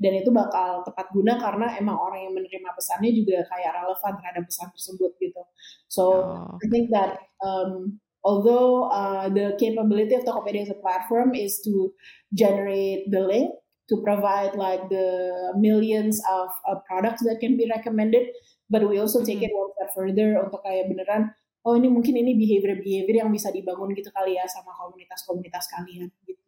Dan 0.00 0.12
itu 0.20 0.30
bakal 0.32 0.84
tepat 0.86 1.12
guna 1.12 1.36
karena 1.36 1.76
emang 1.76 1.96
orang 1.96 2.28
yang 2.28 2.34
menerima 2.34 2.70
pesannya 2.72 3.12
juga 3.12 3.44
kayak 3.48 3.72
relevan 3.82 4.12
terhadap 4.20 4.42
pesan 4.48 4.68
tersebut 4.72 5.10
gitu. 5.20 5.42
So 5.88 6.04
oh. 6.24 6.56
I 6.56 6.66
think 6.72 6.92
that 6.92 7.20
um, 7.44 8.00
although 8.26 8.90
uh, 8.90 9.28
the 9.30 9.54
capability 9.60 10.16
of 10.16 10.24
Tokopedia 10.24 10.66
as 10.66 10.72
a 10.72 10.78
platform 10.80 11.36
is 11.36 11.62
to 11.62 11.92
generate 12.34 13.06
the 13.14 13.22
link 13.22 13.54
to 13.88 14.02
provide 14.02 14.58
like 14.58 14.88
the 14.90 15.30
millions 15.56 16.18
of, 16.26 16.50
of 16.66 16.82
products 16.90 17.22
that 17.22 17.38
can 17.38 17.56
be 17.56 17.70
recommended 17.70 18.26
but 18.68 18.82
we 18.82 18.98
also 18.98 19.24
take 19.24 19.42
it 19.42 19.50
one 19.54 19.70
step 19.78 19.94
further 19.94 20.42
untuk 20.42 20.58
kayak 20.66 20.90
beneran 20.90 21.30
oh 21.66 21.74
ini 21.74 21.90
mungkin 21.90 22.14
ini 22.14 22.38
behavior 22.38 22.78
behavior 22.78 23.26
yang 23.26 23.30
bisa 23.34 23.50
dibangun 23.50 23.90
gitu 23.98 24.14
kali 24.14 24.38
ya 24.38 24.46
sama 24.46 24.70
komunitas-komunitas 24.78 25.66
kalian 25.66 26.06
gitu. 26.22 26.38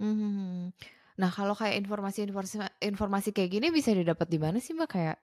Hmm. 0.00 0.72
Nah 1.20 1.30
kalau 1.32 1.52
kayak 1.52 1.80
informasi-informasi 1.84 2.64
informasi 2.80 3.36
kayak 3.36 3.50
gini 3.52 3.68
bisa 3.68 3.92
didapat 3.92 4.28
di 4.28 4.38
mana 4.40 4.56
sih 4.60 4.72
mbak 4.72 4.88
kayak 4.88 5.16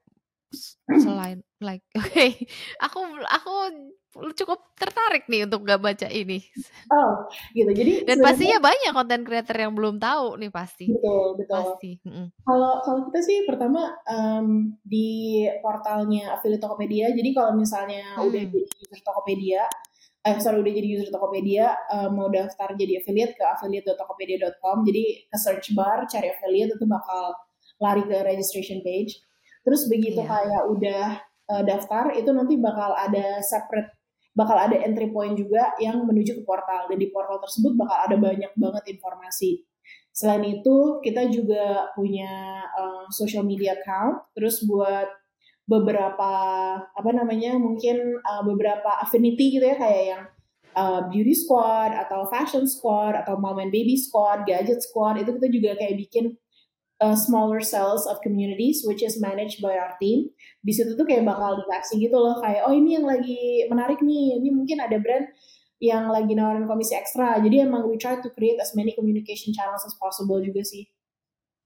selain 1.01 1.41
like 1.63 1.83
oke 1.97 2.05
okay. 2.05 2.45
aku 2.77 2.99
aku 3.25 3.53
cukup 4.37 4.61
tertarik 4.77 5.25
nih 5.25 5.49
untuk 5.49 5.65
gak 5.65 5.81
baca 5.81 6.05
ini. 6.05 6.37
Oh, 6.93 7.25
gitu. 7.57 7.71
Jadi 7.73 8.05
dan 8.05 8.21
pastinya 8.21 8.61
banyak 8.61 8.93
konten 8.93 9.25
creator 9.25 9.57
yang 9.57 9.73
belum 9.73 9.97
tahu 9.97 10.37
nih 10.37 10.53
pasti. 10.53 10.85
Betul, 10.85 11.41
betul. 11.41 11.57
Pasti. 11.57 11.91
Kalau 12.45 12.73
kalau 12.85 12.99
kita 13.09 13.19
sih 13.25 13.37
pertama 13.49 13.89
um, 14.05 14.77
di 14.85 15.41
portalnya 15.65 16.37
affiliate 16.37 16.61
Tokopedia. 16.61 17.09
Jadi 17.09 17.29
kalau 17.33 17.57
misalnya 17.57 18.21
hmm. 18.21 18.27
udah 18.29 18.43
jadi 18.53 18.69
user 18.69 19.01
Tokopedia, 19.01 19.61
eh 20.23 20.37
sorry 20.37 20.61
udah 20.61 20.73
jadi 20.77 20.87
user 20.93 21.09
Tokopedia, 21.09 21.65
um, 21.89 22.09
mau 22.13 22.29
daftar 22.29 22.77
jadi 22.77 23.01
affiliate 23.01 23.33
ke 23.33 23.45
affiliate.tokopedia.com. 23.57 24.85
Jadi 24.85 25.03
ke 25.25 25.37
search 25.41 25.73
bar 25.73 26.05
cari 26.05 26.29
affiliate 26.29 26.77
itu 26.77 26.85
bakal 26.85 27.33
lari 27.81 28.05
ke 28.05 28.17
registration 28.21 28.85
page. 28.85 29.17
Terus 29.63 29.87
begitu 29.87 30.21
yeah. 30.21 30.29
kayak 30.29 30.63
udah 30.69 31.05
uh, 31.51 31.63
daftar 31.63 32.11
itu 32.15 32.29
nanti 32.35 32.59
bakal 32.59 32.93
ada 32.95 33.39
separate 33.43 33.91
bakal 34.33 34.57
ada 34.57 34.73
entry 34.81 35.13
point 35.13 35.37
juga 35.37 35.77
yang 35.77 36.03
menuju 36.09 36.41
ke 36.41 36.43
portal 36.43 36.89
dan 36.89 36.97
di 36.97 37.13
portal 37.13 37.37
tersebut 37.37 37.77
bakal 37.77 37.97
ada 38.01 38.17
banyak 38.17 38.49
banget 38.57 38.83
informasi. 38.97 39.61
Selain 40.13 40.41
itu 40.45 41.01
kita 41.01 41.29
juga 41.29 41.89
punya 41.93 42.65
uh, 42.73 43.05
social 43.13 43.45
media 43.45 43.77
account 43.77 44.25
terus 44.33 44.61
buat 44.65 45.09
beberapa 45.63 46.33
apa 46.81 47.11
namanya 47.15 47.55
mungkin 47.55 48.19
uh, 48.19 48.43
beberapa 48.43 48.99
affinity 48.99 49.57
gitu 49.57 49.65
ya 49.65 49.77
kayak 49.79 50.03
yang 50.11 50.23
uh, 50.75 51.01
beauty 51.07 51.33
squad 51.33 51.95
atau 51.95 52.27
fashion 52.27 52.67
squad 52.67 53.15
atau 53.15 53.39
mom 53.39 53.61
and 53.61 53.71
baby 53.71 53.95
squad, 53.95 54.43
gadget 54.43 54.81
squad 54.83 55.21
itu 55.21 55.33
kita 55.39 55.47
juga 55.49 55.71
kayak 55.79 55.95
bikin 56.09 56.25
uh, 57.01 57.15
smaller 57.15 57.61
cells 57.63 58.05
of 58.05 58.21
communities 58.21 58.83
which 58.85 59.01
is 59.01 59.17
managed 59.17 59.63
by 59.63 59.73
our 59.77 59.95
team. 59.97 60.29
Di 60.61 60.73
situ 60.75 60.93
tuh 60.93 61.07
kayak 61.07 61.25
bakal 61.25 61.57
dikasih 61.63 61.97
gitu 62.09 62.17
loh 62.19 62.37
kayak 62.43 62.67
oh 62.67 62.73
ini 62.73 62.99
yang 62.99 63.07
lagi 63.07 63.65
menarik 63.71 64.03
nih, 64.03 64.37
ini 64.37 64.49
mungkin 64.53 64.77
ada 64.83 64.99
brand 65.01 65.29
yang 65.83 66.07
lagi 66.07 66.31
nawarin 66.31 66.69
komisi 66.69 66.95
ekstra. 66.95 67.41
Jadi 67.43 67.65
emang 67.65 67.89
we 67.89 67.99
try 67.99 68.15
to 68.19 68.29
create 68.31 68.59
as 68.61 68.71
many 68.77 68.93
communication 68.93 69.51
channels 69.51 69.83
as 69.83 69.95
possible 69.99 70.39
juga 70.39 70.63
sih. 70.63 70.87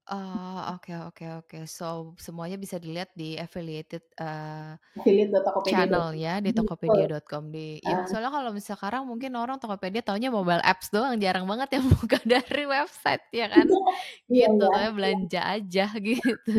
Oh, 0.08 0.58
oke 0.80 0.92
oke 1.12 1.24
oke. 1.44 1.58
So, 1.68 2.16
semuanya 2.16 2.56
bisa 2.56 2.80
dilihat 2.80 3.12
di 3.20 3.36
affiliated, 3.36 4.04
uh, 4.16 4.80
Affiliate.tokopedia. 4.98 5.88
channel 5.88 6.16
ya, 6.16 6.40
di 6.46 6.52
tokopedia.com 6.56 7.52
di 7.52 7.80
ya 7.84 7.98
soalnya 8.08 8.32
kalau 8.32 8.52
misal 8.56 8.76
sekarang 8.80 9.04
mungkin 9.10 9.36
orang 9.36 9.60
Tokopedia 9.60 10.02
taunya 10.06 10.30
mobile 10.32 10.64
apps 10.64 10.90
doang, 10.96 11.20
jarang 11.20 11.46
banget 11.52 11.70
yang 11.80 11.86
buka 11.96 12.20
dari 12.24 12.64
website 12.70 13.24
ya 13.36 13.48
kan? 13.54 13.68
Iya 14.32 14.48
Gitu, 14.48 14.66
iya. 14.70 14.78
belanja 14.98 15.40
aja 15.44 15.84
gitu. 16.10 16.52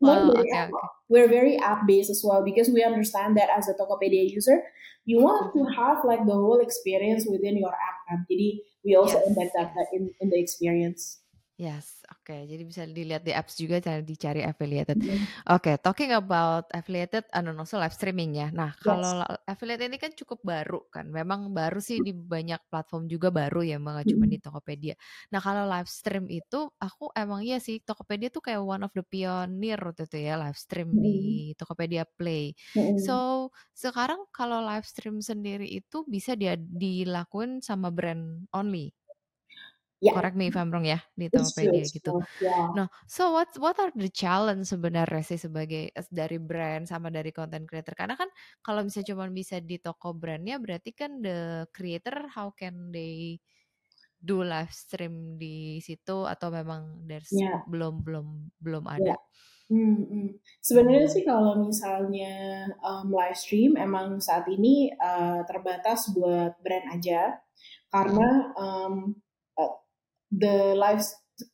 Wow, 0.00 0.32
very 0.32 0.42
oke 0.42 0.58
app 0.60 0.68
oke. 0.70 0.84
we're 1.08 1.28
very 1.28 1.56
app 1.58 1.86
based 1.86 2.10
as 2.10 2.22
well 2.24 2.42
because 2.44 2.68
we 2.70 2.82
understand 2.82 3.36
that 3.36 3.48
as 3.50 3.68
a 3.68 3.74
Tokopedia 3.74 4.28
user, 4.30 4.62
you 5.04 5.20
want 5.20 5.52
to 5.54 5.64
have 5.76 6.04
like 6.04 6.24
the 6.26 6.32
whole 6.34 6.60
experience 6.60 7.26
within 7.28 7.56
your 7.58 7.72
app 7.72 7.96
kan. 8.08 8.24
Jadi 8.30 8.60
we 8.84 8.96
also 8.96 9.16
Yes, 9.16 9.24
embed 9.28 9.52
that 9.56 9.72
in 9.92 10.12
in 10.20 10.28
the 10.30 10.38
experience. 10.40 11.23
Yes, 11.58 12.02
oke. 12.10 12.34
Jadi 12.50 12.62
bisa 12.66 12.82
dilihat 12.82 13.22
di 13.22 13.30
apps 13.30 13.54
juga 13.54 13.78
cara 13.78 14.02
dicari 14.02 14.42
affiliated. 14.42 14.98
Mhm. 14.98 15.34
Oke, 15.46 15.78
talking 15.78 16.10
about 16.10 16.66
affiliated 16.74 17.30
and 17.30 17.46
also 17.54 17.78
live 17.78 17.94
streaming 17.94 18.34
ya. 18.34 18.50
Nah, 18.50 18.74
kalau 18.74 19.22
la 19.22 19.26
affiliate 19.46 19.86
ini 19.86 19.94
kan 20.02 20.10
cukup 20.18 20.42
baru 20.42 20.82
kan, 20.90 21.06
memang 21.14 21.54
baru 21.54 21.78
sih 21.78 22.02
di 22.02 22.10
banyak 22.10 22.58
platform 22.66 23.06
juga 23.06 23.30
baru 23.30 23.62
ya, 23.62 23.78
nggak 23.78 24.02
cuma 24.18 24.26
di 24.26 24.42
Tokopedia. 24.42 24.98
Nah, 25.30 25.38
kalau 25.38 25.62
live 25.70 25.86
stream 25.86 26.26
itu 26.26 26.74
aku 26.82 27.14
emang 27.14 27.46
iya 27.46 27.62
sih, 27.62 27.78
Tokopedia 27.86 28.34
tuh 28.34 28.42
kayak 28.42 28.58
one 28.58 28.82
of 28.82 28.90
the 28.90 29.06
pionir 29.06 29.78
waktu 29.78 30.10
itu 30.10 30.26
ya, 30.26 30.34
live 30.42 30.58
stream 30.58 30.98
di 30.98 31.14
Mhm. 31.14 31.44
Tokopedia 31.54 32.02
Play. 32.18 32.58
So, 32.98 33.54
sekarang 33.78 34.26
kalau 34.34 34.58
live 34.58 34.82
stream 34.90 35.22
sendiri 35.22 35.70
itu 35.70 36.02
bisa 36.10 36.34
dia 36.34 36.58
dilakuin 36.58 37.62
sama 37.62 37.94
brand 37.94 38.50
only? 38.50 38.90
Yeah. 40.04 40.20
Correct 40.20 40.36
me 40.36 40.52
if 40.52 40.56
I'm 40.60 40.68
wrong 40.68 40.84
ya, 40.84 41.00
di 41.16 41.32
true, 41.32 41.52
Tokopedia 41.56 41.82
it's 41.82 41.92
gitu. 41.92 42.04
true. 42.04 42.26
Yeah. 42.40 42.68
Nah, 42.76 42.88
so 43.08 43.32
what 43.32 43.50
what 43.58 43.76
are 43.80 43.92
the 43.96 44.12
challenge 44.12 44.68
sebenarnya 44.68 45.22
sih 45.24 45.40
sebagai 45.40 45.90
dari 46.12 46.36
brand 46.42 46.84
sama 46.86 47.08
dari 47.08 47.32
content 47.32 47.64
creator? 47.64 47.96
Karena 47.96 48.14
kan 48.18 48.28
kalau 48.60 48.84
misalnya 48.84 49.16
cuman 49.16 49.30
bisa 49.32 49.58
di 49.64 49.80
toko 49.80 50.12
brandnya 50.12 50.60
berarti 50.60 50.92
kan 50.92 51.22
the 51.24 51.66
creator 51.72 52.28
how 52.32 52.52
can 52.52 52.92
they 52.92 53.40
do 54.20 54.42
live 54.44 54.72
stream 54.72 55.36
di 55.40 55.78
situ 55.84 56.24
atau 56.28 56.48
memang 56.52 57.04
there's 57.08 57.32
Yeah. 57.32 57.64
belum 57.68 58.02
belum 58.04 58.26
belum 58.60 58.84
Yeah. 58.96 59.14
ada? 59.14 59.18
Hmm, 59.72 60.04
hmm. 60.06 60.28
Sebenarnya 60.60 61.08
Hmm. 61.08 61.14
sih 61.14 61.24
kalau 61.24 61.56
misalnya 61.64 62.68
um, 62.84 63.08
live 63.10 63.36
stream 63.36 63.80
emang 63.80 64.20
saat 64.20 64.44
ini 64.52 64.92
uh, 65.00 65.40
terbatas 65.48 66.12
buat 66.12 66.60
brand 66.60 66.86
aja 66.92 67.40
karena 67.92 68.52
um, 68.60 68.94
uh, 69.02 69.04
the 70.34 70.74
live 70.74 71.02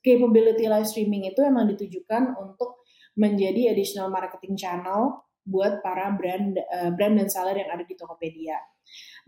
capability 0.04 0.68
live 0.68 0.88
streaming 0.88 1.28
itu 1.28 1.40
emang 1.44 1.68
ditujukan 1.72 2.36
untuk 2.36 2.84
menjadi 3.16 3.72
additional 3.72 4.08
marketing 4.08 4.56
channel 4.56 5.24
buat 5.44 5.80
para 5.80 6.12
brand 6.14 6.56
uh, 6.56 6.90
brand 6.94 7.16
dan 7.16 7.28
seller 7.28 7.56
yang 7.56 7.70
ada 7.72 7.84
di 7.84 7.96
Tokopedia. 7.96 8.56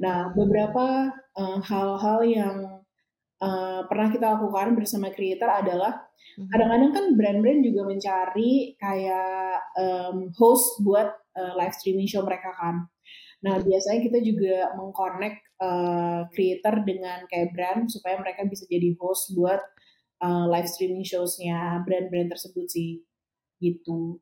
Nah, 0.00 0.32
beberapa 0.32 1.12
uh, 1.36 1.58
hal-hal 1.60 2.20
yang 2.24 2.56
uh, 3.40 3.80
pernah 3.88 4.08
kita 4.12 4.38
lakukan 4.38 4.76
bersama 4.76 5.08
creator 5.12 5.48
adalah 5.48 6.12
Mhm. 6.38 6.48
kadang-kadang 6.48 6.92
kan 6.96 7.04
brand-brand 7.12 7.60
juga 7.60 7.82
mencari 7.84 8.52
kayak 8.80 9.76
um, 9.76 10.32
host 10.32 10.80
buat 10.80 11.12
uh, 11.36 11.52
live 11.60 11.76
streaming 11.76 12.08
show 12.08 12.24
mereka 12.24 12.56
kan. 12.56 12.88
Nah, 13.42 13.58
biasanya 13.60 14.00
kita 14.00 14.18
juga 14.22 14.72
mengconnect 14.78 15.42
uh, 15.62 16.26
creator 16.34 16.82
dengan 16.82 17.22
kayak 17.30 17.54
brand 17.54 17.86
supaya 17.86 18.18
mereka 18.18 18.42
bisa 18.50 18.66
jadi 18.66 18.98
host 18.98 19.38
buat 19.38 19.62
uh, 20.18 20.50
live 20.50 20.66
streaming 20.66 21.06
shows-nya 21.06 21.86
brand-brand 21.86 22.34
tersebut 22.34 22.66
sih. 22.66 23.06
Gitu. 23.62 24.18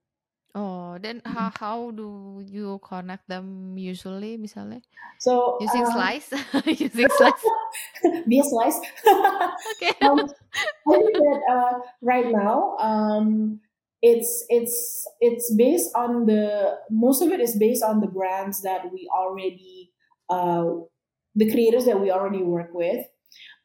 Oh, 0.51 0.99
then 0.99 1.23
how 1.23 1.55
how 1.55 1.79
do 1.95 2.43
you 2.43 2.83
connect 2.83 3.23
them 3.31 3.79
usually 3.79 4.35
misalnya? 4.35 4.83
So, 5.23 5.63
Using 5.63 5.87
uh 5.87 5.95
Slice? 5.95 6.29
Using 6.91 7.07
Slice? 7.07 7.45
Via 8.29 8.45
Slice? 8.45 8.79
Oke. 9.07 9.91
Um, 10.03 10.27
I 10.91 10.97
think 10.99 11.15
that 11.23 11.41
uh, 11.47 11.75
right 12.03 12.27
now, 12.35 12.75
um, 12.83 13.61
it's 14.03 14.43
it's 14.51 15.07
it's 15.21 15.55
based 15.55 15.95
on 15.95 16.27
the 16.27 16.75
most 16.91 17.23
of 17.23 17.31
it 17.31 17.39
is 17.39 17.55
based 17.55 17.87
on 17.87 18.01
the 18.01 18.11
brands 18.11 18.63
that 18.67 18.91
we 18.91 19.07
already 19.13 19.93
uh, 20.27 20.83
the 21.35 21.51
creators 21.51 21.87
that 21.87 22.01
we 22.01 22.11
already 22.11 22.43
work 22.43 22.75
with. 22.75 23.07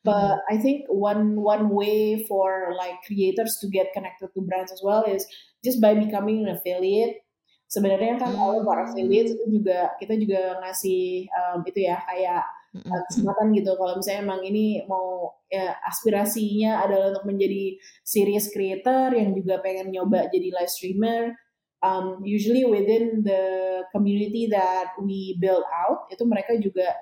But 0.06 0.38
Mhm. 0.38 0.54
I 0.54 0.56
think 0.62 0.86
one 0.88 1.42
one 1.42 1.74
way 1.74 2.24
for 2.30 2.78
like 2.78 3.02
creators 3.10 3.58
to 3.62 3.68
get 3.68 3.90
connected 3.98 4.30
to 4.34 4.46
brands 4.46 4.70
as 4.70 4.82
well 4.86 5.02
is 5.02 5.26
just 5.66 5.82
by 5.82 5.98
becoming 5.98 6.46
an 6.46 6.54
affiliate. 6.54 7.26
Sebenarnya 7.66 8.22
kan 8.22 8.38
all 8.38 8.62
of 8.62 8.70
our 8.70 8.86
affiliates 8.86 9.34
itu 9.34 9.46
juga 9.50 9.98
kita 9.98 10.14
juga 10.22 10.62
ngasih 10.62 11.26
um, 11.34 11.66
itu 11.66 11.90
ya 11.90 11.98
kayak 12.06 12.46
uh, 12.78 13.02
kesempatan 13.10 13.50
gitu 13.58 13.74
kalau 13.74 13.98
misalnya 13.98 14.22
emang 14.30 14.42
ini 14.46 14.86
mau 14.86 15.34
ya 15.50 15.74
aspirasinya 15.90 16.86
adalah 16.86 17.18
untuk 17.18 17.26
menjadi 17.26 17.82
series 18.06 18.54
creator 18.54 19.10
yang 19.18 19.34
juga 19.34 19.58
pengen 19.66 19.90
nyoba 19.90 20.30
jadi 20.30 20.54
live 20.54 20.70
streamer. 20.70 21.34
Um, 21.82 22.22
usually 22.22 22.66
within 22.66 23.26
the 23.26 23.86
community 23.90 24.50
that 24.54 24.94
we 25.02 25.38
build 25.42 25.66
out 25.70 26.06
itu 26.14 26.22
mereka 26.26 26.58
juga 26.62 26.94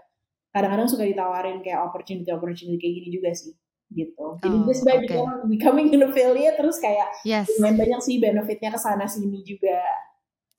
kadang-kadang 0.53 0.85
suka 0.87 1.03
ditawarin 1.09 1.59
kayak 1.65 1.81
opportunity-opportunity 1.89 2.77
kayak 2.77 2.93
gini 3.01 3.09
juga 3.09 3.29
sih 3.33 3.53
gitu. 3.93 4.37
Jadi 4.41 4.57
Oh, 4.57 4.65
just 4.69 4.81
by 4.85 4.97
oke. 5.01 5.17
becoming, 5.49 5.93
an 5.93 6.09
affiliate 6.09 6.57
terus 6.57 6.77
kayak 6.81 7.09
Yes. 7.25 7.49
lumayan 7.57 7.77
banyak 7.77 7.99
sih 8.05 8.15
benefitnya 8.21 8.69
ke 8.73 8.79
sana 8.79 9.05
sini 9.09 9.41
juga. 9.45 9.81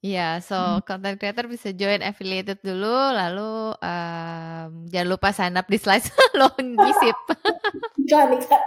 Iya, 0.05 0.45
so 0.45 0.85
content 0.85 1.17
creator 1.17 1.49
bisa 1.49 1.73
join 1.73 2.05
affiliated 2.05 2.61
dulu, 2.61 2.93
lalu 2.93 3.73
um, 3.81 4.71
jangan 4.93 5.09
lupa 5.09 5.33
sign 5.33 5.57
up 5.57 5.65
di 5.65 5.81
Slice 5.81 6.13
lo 6.39 6.53
ngisip. 6.61 7.17
iklan 8.05 8.37
iklan. 8.37 8.63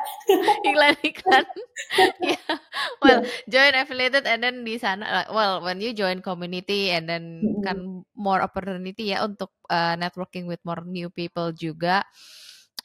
iklan 0.65 0.95
iklan. 1.05 1.45
yeah. 2.25 2.57
Well, 3.05 3.21
join 3.45 3.77
affiliated 3.77 4.25
and 4.25 4.41
then 4.41 4.65
di 4.65 4.81
sana, 4.81 5.29
well, 5.29 5.61
when 5.61 5.77
you 5.77 5.93
join 5.93 6.25
community 6.25 6.89
and 6.89 7.05
then 7.05 7.45
mm 7.45 7.45
-hmm. 7.45 7.63
kan 7.63 7.77
more 8.17 8.41
opportunity 8.41 9.13
ya 9.13 9.21
untuk 9.21 9.53
uh, 9.69 9.93
networking 9.93 10.49
with 10.49 10.59
more 10.65 10.81
new 10.81 11.13
people 11.13 11.53
juga. 11.53 12.01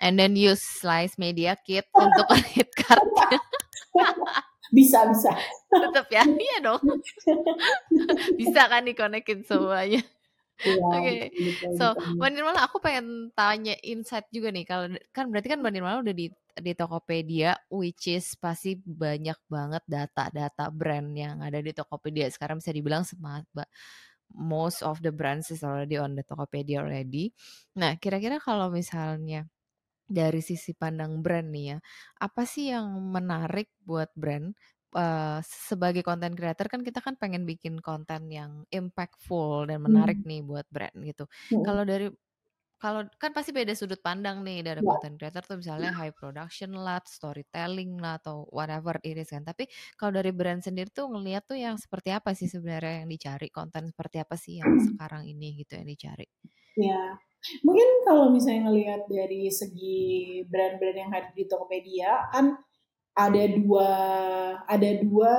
And 0.02 0.18
then 0.20 0.36
use 0.36 0.60
Slice 0.60 1.16
Media 1.16 1.56
Kit 1.56 1.88
untuk 1.96 2.28
credit 2.28 2.70
card. 2.76 3.08
bisa 4.72 5.04
bisa 5.04 5.28
tetap 5.68 6.08
ya 6.08 6.24
iya 6.24 6.64
dong 6.64 6.80
bisa 8.40 8.72
kan 8.72 8.88
dikonekin 8.88 9.44
semuanya 9.44 10.00
iya, 10.62 10.82
Oke, 10.82 10.98
okay. 10.98 11.20
so 11.76 11.92
Mbak 12.18 12.30
Nirmala 12.32 12.60
aku 12.66 12.78
pengen 12.78 13.30
tanya 13.34 13.74
insight 13.82 14.26
juga 14.30 14.54
nih 14.54 14.64
kalau 14.66 14.86
kan 15.10 15.28
berarti 15.28 15.48
kan 15.50 15.58
Mbak 15.60 15.72
Nirmala 15.74 15.98
udah 16.02 16.14
di 16.14 16.26
di 16.52 16.72
Tokopedia 16.76 17.56
which 17.72 18.12
is 18.12 18.36
pasti 18.36 18.76
banyak 18.76 19.38
banget 19.48 19.82
data-data 19.88 20.68
brand 20.68 21.16
yang 21.16 21.40
ada 21.40 21.58
di 21.58 21.72
Tokopedia 21.72 22.28
sekarang 22.28 22.60
bisa 22.60 22.70
dibilang 22.76 23.02
semua 23.08 23.40
most 24.34 24.80
of 24.80 25.00
the 25.04 25.12
brands 25.12 25.52
is 25.52 25.62
already 25.62 26.00
on 26.00 26.16
the 26.16 26.24
Tokopedia 26.24 26.80
already. 26.80 27.30
Nah, 27.76 27.96
kira-kira 28.00 28.40
kalau 28.40 28.72
misalnya 28.72 29.46
dari 30.08 30.44
sisi 30.44 30.76
pandang 30.76 31.24
brand 31.24 31.48
nih 31.52 31.76
ya, 31.76 31.78
apa 32.20 32.42
sih 32.44 32.72
yang 32.72 32.88
menarik 33.12 33.72
buat 33.84 34.12
brand? 34.16 34.56
Uh, 34.92 35.40
sebagai 35.48 36.04
content 36.04 36.36
creator 36.36 36.68
kan 36.68 36.84
kita 36.84 37.00
kan 37.00 37.16
pengen 37.16 37.48
bikin 37.48 37.80
konten 37.80 38.28
yang 38.28 38.68
impactful 38.68 39.64
dan 39.64 39.80
menarik 39.80 40.20
hmm. 40.20 40.28
nih 40.28 40.40
buat 40.44 40.68
brand 40.68 40.92
gitu. 41.00 41.24
Hmm. 41.48 41.64
Kalau 41.64 41.82
dari 41.88 42.12
kalau 42.76 43.06
kan 43.14 43.30
pasti 43.30 43.54
beda 43.54 43.72
sudut 43.78 44.02
pandang 44.02 44.42
nih 44.42 44.60
dari 44.60 44.82
yeah. 44.82 44.90
content 44.90 45.14
creator 45.14 45.42
tuh 45.46 45.56
misalnya 45.62 45.94
high 45.94 46.10
production 46.10 46.74
lah, 46.74 46.98
storytelling 47.06 47.94
lah 47.96 48.18
atau 48.18 48.44
whatever 48.50 48.98
it 49.06 49.16
is 49.16 49.30
kan. 49.30 49.46
Tapi 49.46 49.70
kalau 49.94 50.18
dari 50.18 50.34
brand 50.34 50.60
sendiri 50.60 50.90
tuh 50.90 51.06
ngeliat 51.08 51.46
tuh 51.46 51.56
yang 51.56 51.78
seperti 51.78 52.10
apa 52.10 52.34
sih 52.34 52.50
sebenarnya 52.50 53.06
yang 53.06 53.08
dicari 53.08 53.48
konten 53.54 53.86
seperti 53.86 54.16
apa 54.18 54.34
sih 54.34 54.58
yang 54.58 54.76
sekarang 54.82 55.24
ini 55.30 55.62
gitu 55.62 55.78
yang 55.78 55.88
dicari? 55.88 56.26
Ya, 56.74 57.16
Mungkin 57.66 57.88
kalau 58.06 58.30
misalnya 58.30 58.70
ngelihat 58.70 59.10
dari 59.10 59.50
segi 59.50 59.98
brand-brand 60.46 60.98
yang 60.98 61.10
hadir 61.10 61.34
di 61.34 61.44
Tokopedia 61.50 62.30
kan 62.30 62.54
ada 63.12 63.44
dua 63.44 63.88
ada 64.64 64.90
dua 65.04 65.32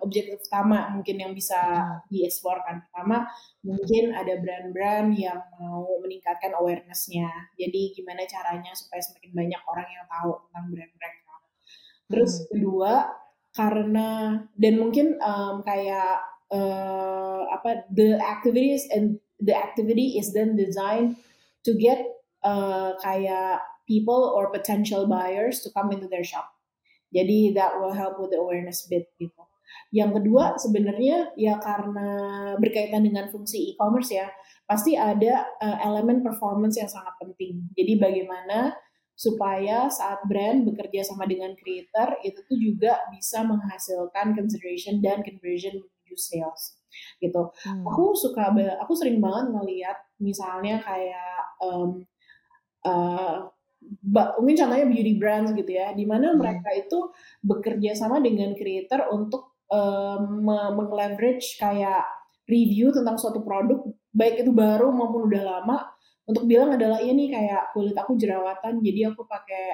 objektif 0.00 0.40
utama 0.48 0.88
mungkin 0.96 1.20
yang 1.20 1.32
bisa 1.36 1.60
hmm. 1.60 2.08
dieksplor 2.08 2.64
kan. 2.64 2.80
Pertama 2.88 3.28
mungkin 3.60 4.16
ada 4.16 4.40
brand-brand 4.40 5.12
yang 5.12 5.36
mau 5.60 5.84
meningkatkan 6.00 6.56
awarenessnya. 6.56 7.28
Jadi 7.60 7.92
gimana 7.92 8.24
caranya 8.24 8.72
supaya 8.72 9.04
semakin 9.04 9.32
banyak 9.36 9.62
orang 9.68 9.88
yang 9.92 10.04
tahu 10.08 10.30
tentang 10.48 10.64
brand 10.72 10.92
mereka. 10.96 11.32
Terus 12.08 12.32
hmm. 12.40 12.46
kedua 12.48 12.92
karena 13.52 14.08
dan 14.56 14.74
mungkin 14.80 15.20
um, 15.20 15.60
kayak 15.66 16.24
uh, 16.48 17.44
apa 17.52 17.84
the 17.92 18.16
activities 18.16 18.88
and 18.88 19.20
the 19.36 19.52
activity 19.52 20.16
is 20.16 20.32
then 20.32 20.56
designed 20.56 21.20
to 21.64 21.76
get 21.76 22.00
uh, 22.40 22.96
kayak 23.04 23.60
people 23.84 24.32
or 24.32 24.48
potential 24.48 25.04
buyers 25.04 25.60
to 25.60 25.68
come 25.76 25.92
into 25.92 26.08
their 26.08 26.24
shop. 26.24 26.57
Jadi 27.08 27.56
that 27.56 27.76
will 27.80 27.94
help 27.94 28.20
with 28.20 28.32
the 28.32 28.40
awareness 28.40 28.84
bit 28.86 29.08
gitu. 29.16 29.42
Yang 29.88 30.20
kedua 30.20 30.56
sebenarnya 30.60 31.32
ya 31.36 31.56
karena 31.60 32.08
berkaitan 32.60 33.04
dengan 33.04 33.32
fungsi 33.32 33.72
e-commerce 33.72 34.12
ya, 34.12 34.28
pasti 34.68 34.96
ada 34.96 35.48
uh, 35.60 35.78
elemen 35.84 36.20
performance 36.20 36.76
yang 36.76 36.88
sangat 36.88 37.16
penting. 37.20 37.68
Jadi 37.72 37.96
bagaimana 37.96 38.76
supaya 39.18 39.90
saat 39.90 40.22
brand 40.30 40.62
bekerja 40.62 41.02
sama 41.02 41.26
dengan 41.26 41.50
creator 41.58 42.22
itu 42.22 42.38
tuh 42.46 42.54
juga 42.54 43.02
bisa 43.10 43.42
menghasilkan 43.42 44.38
consideration 44.38 45.02
dan 45.02 45.26
conversion 45.26 45.74
menuju 45.74 46.14
sales 46.14 46.78
gitu. 47.18 47.50
Hmm. 47.66 47.82
Aku 47.82 48.14
suka 48.14 48.54
aku 48.78 48.92
sering 48.94 49.18
banget 49.18 49.50
ngeliat 49.50 49.98
misalnya 50.22 50.78
kayak 50.78 51.40
um, 51.58 52.06
uh, 52.86 53.50
mungkin 54.38 54.56
contohnya 54.58 54.86
beauty 54.86 55.14
brands 55.16 55.54
gitu 55.54 55.70
ya, 55.70 55.94
di 55.94 56.04
mana 56.04 56.34
hmm. 56.34 56.38
mereka 56.38 56.70
itu 56.74 57.10
bekerja 57.40 57.94
sama 57.94 58.18
dengan 58.20 58.52
creator 58.58 59.08
untuk 59.14 59.64
um, 59.70 60.44
meng-leverage 60.76 61.56
kayak 61.56 62.04
review 62.48 62.90
tentang 62.90 63.16
suatu 63.20 63.44
produk, 63.44 63.84
baik 64.12 64.44
itu 64.44 64.50
baru 64.52 64.88
maupun 64.92 65.28
udah 65.28 65.42
lama, 65.44 65.84
untuk 66.28 66.44
bilang 66.44 66.76
adalah 66.76 67.00
ini 67.00 67.32
kayak 67.32 67.72
kulit 67.72 67.96
aku 67.96 68.16
jerawatan, 68.16 68.84
jadi 68.84 69.12
aku 69.12 69.24
pakai 69.24 69.66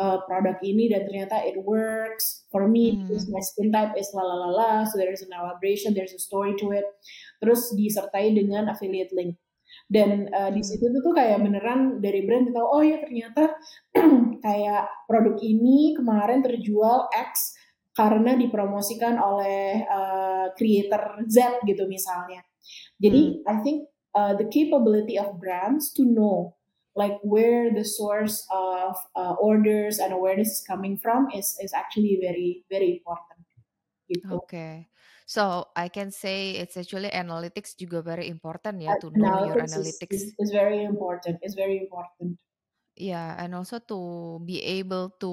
uh, 0.00 0.20
produk 0.24 0.56
ini 0.64 0.88
dan 0.88 1.04
ternyata 1.04 1.44
it 1.44 1.60
works 1.60 2.48
for 2.48 2.64
me 2.68 2.92
hmm. 2.92 3.08
because 3.08 3.28
my 3.28 3.40
skin 3.40 3.68
type 3.68 3.92
is 3.96 4.08
la 4.16 4.24
la 4.24 4.36
la 4.48 4.50
la, 4.52 4.72
so 4.88 4.96
there's 4.96 5.20
an 5.20 5.32
elaboration, 5.32 5.92
there's 5.92 6.16
a 6.16 6.20
story 6.20 6.56
to 6.56 6.72
it. 6.72 6.88
Terus 7.40 7.72
disertai 7.76 8.32
dengan 8.32 8.72
affiliate 8.72 9.12
link 9.12 9.36
dan 9.90 10.30
uh, 10.30 10.54
di 10.54 10.62
situ 10.62 10.86
tuh, 10.86 11.10
kayak 11.10 11.42
beneran 11.42 11.98
dari 11.98 12.22
brand 12.22 12.54
tahu 12.54 12.62
oh 12.62 12.82
ya 12.86 13.02
ternyata 13.02 13.58
kayak 14.46 14.86
produk 15.10 15.34
ini 15.42 15.98
kemarin 15.98 16.46
terjual 16.46 17.10
X 17.10 17.58
karena 17.90 18.38
dipromosikan 18.38 19.18
oleh 19.18 19.82
uh, 19.90 20.54
creator 20.54 21.26
Z 21.26 21.66
gitu 21.66 21.90
misalnya. 21.90 22.46
Jadi 23.02 23.42
hmm. 23.42 23.50
I 23.50 23.56
think 23.66 23.90
uh, 24.14 24.38
the 24.38 24.46
capability 24.46 25.18
of 25.18 25.42
brands 25.42 25.90
to 25.98 26.06
know 26.06 26.54
like 26.94 27.18
where 27.26 27.74
the 27.74 27.82
source 27.82 28.46
of 28.54 28.94
uh, 29.18 29.34
orders 29.42 29.98
and 29.98 30.14
awareness 30.14 30.54
is 30.54 30.62
coming 30.62 31.02
from 31.02 31.26
is 31.34 31.58
is 31.58 31.74
actually 31.74 32.14
very 32.22 32.62
very 32.70 33.02
important. 33.02 33.42
Gitu. 34.06 34.26
Oke. 34.30 34.46
Okay. 34.46 34.89
So 35.30 35.70
I 35.78 35.86
can 35.86 36.10
say 36.10 36.58
it's 36.58 36.74
actually 36.74 37.06
analytics 37.14 37.78
juga 37.78 38.02
very 38.02 38.26
important 38.26 38.82
ya 38.82 38.98
to 38.98 39.14
know 39.14 39.46
your 39.46 39.62
analytics. 39.62 40.10
Is, 40.10 40.34
is, 40.34 40.42
is 40.42 40.50
very 40.50 40.82
important. 40.82 41.38
It's 41.46 41.54
very 41.54 41.78
important. 41.78 42.42
Yeah, 42.98 43.38
and 43.38 43.54
also 43.54 43.78
to 43.78 44.42
be 44.42 44.58
able 44.82 45.14
to 45.22 45.32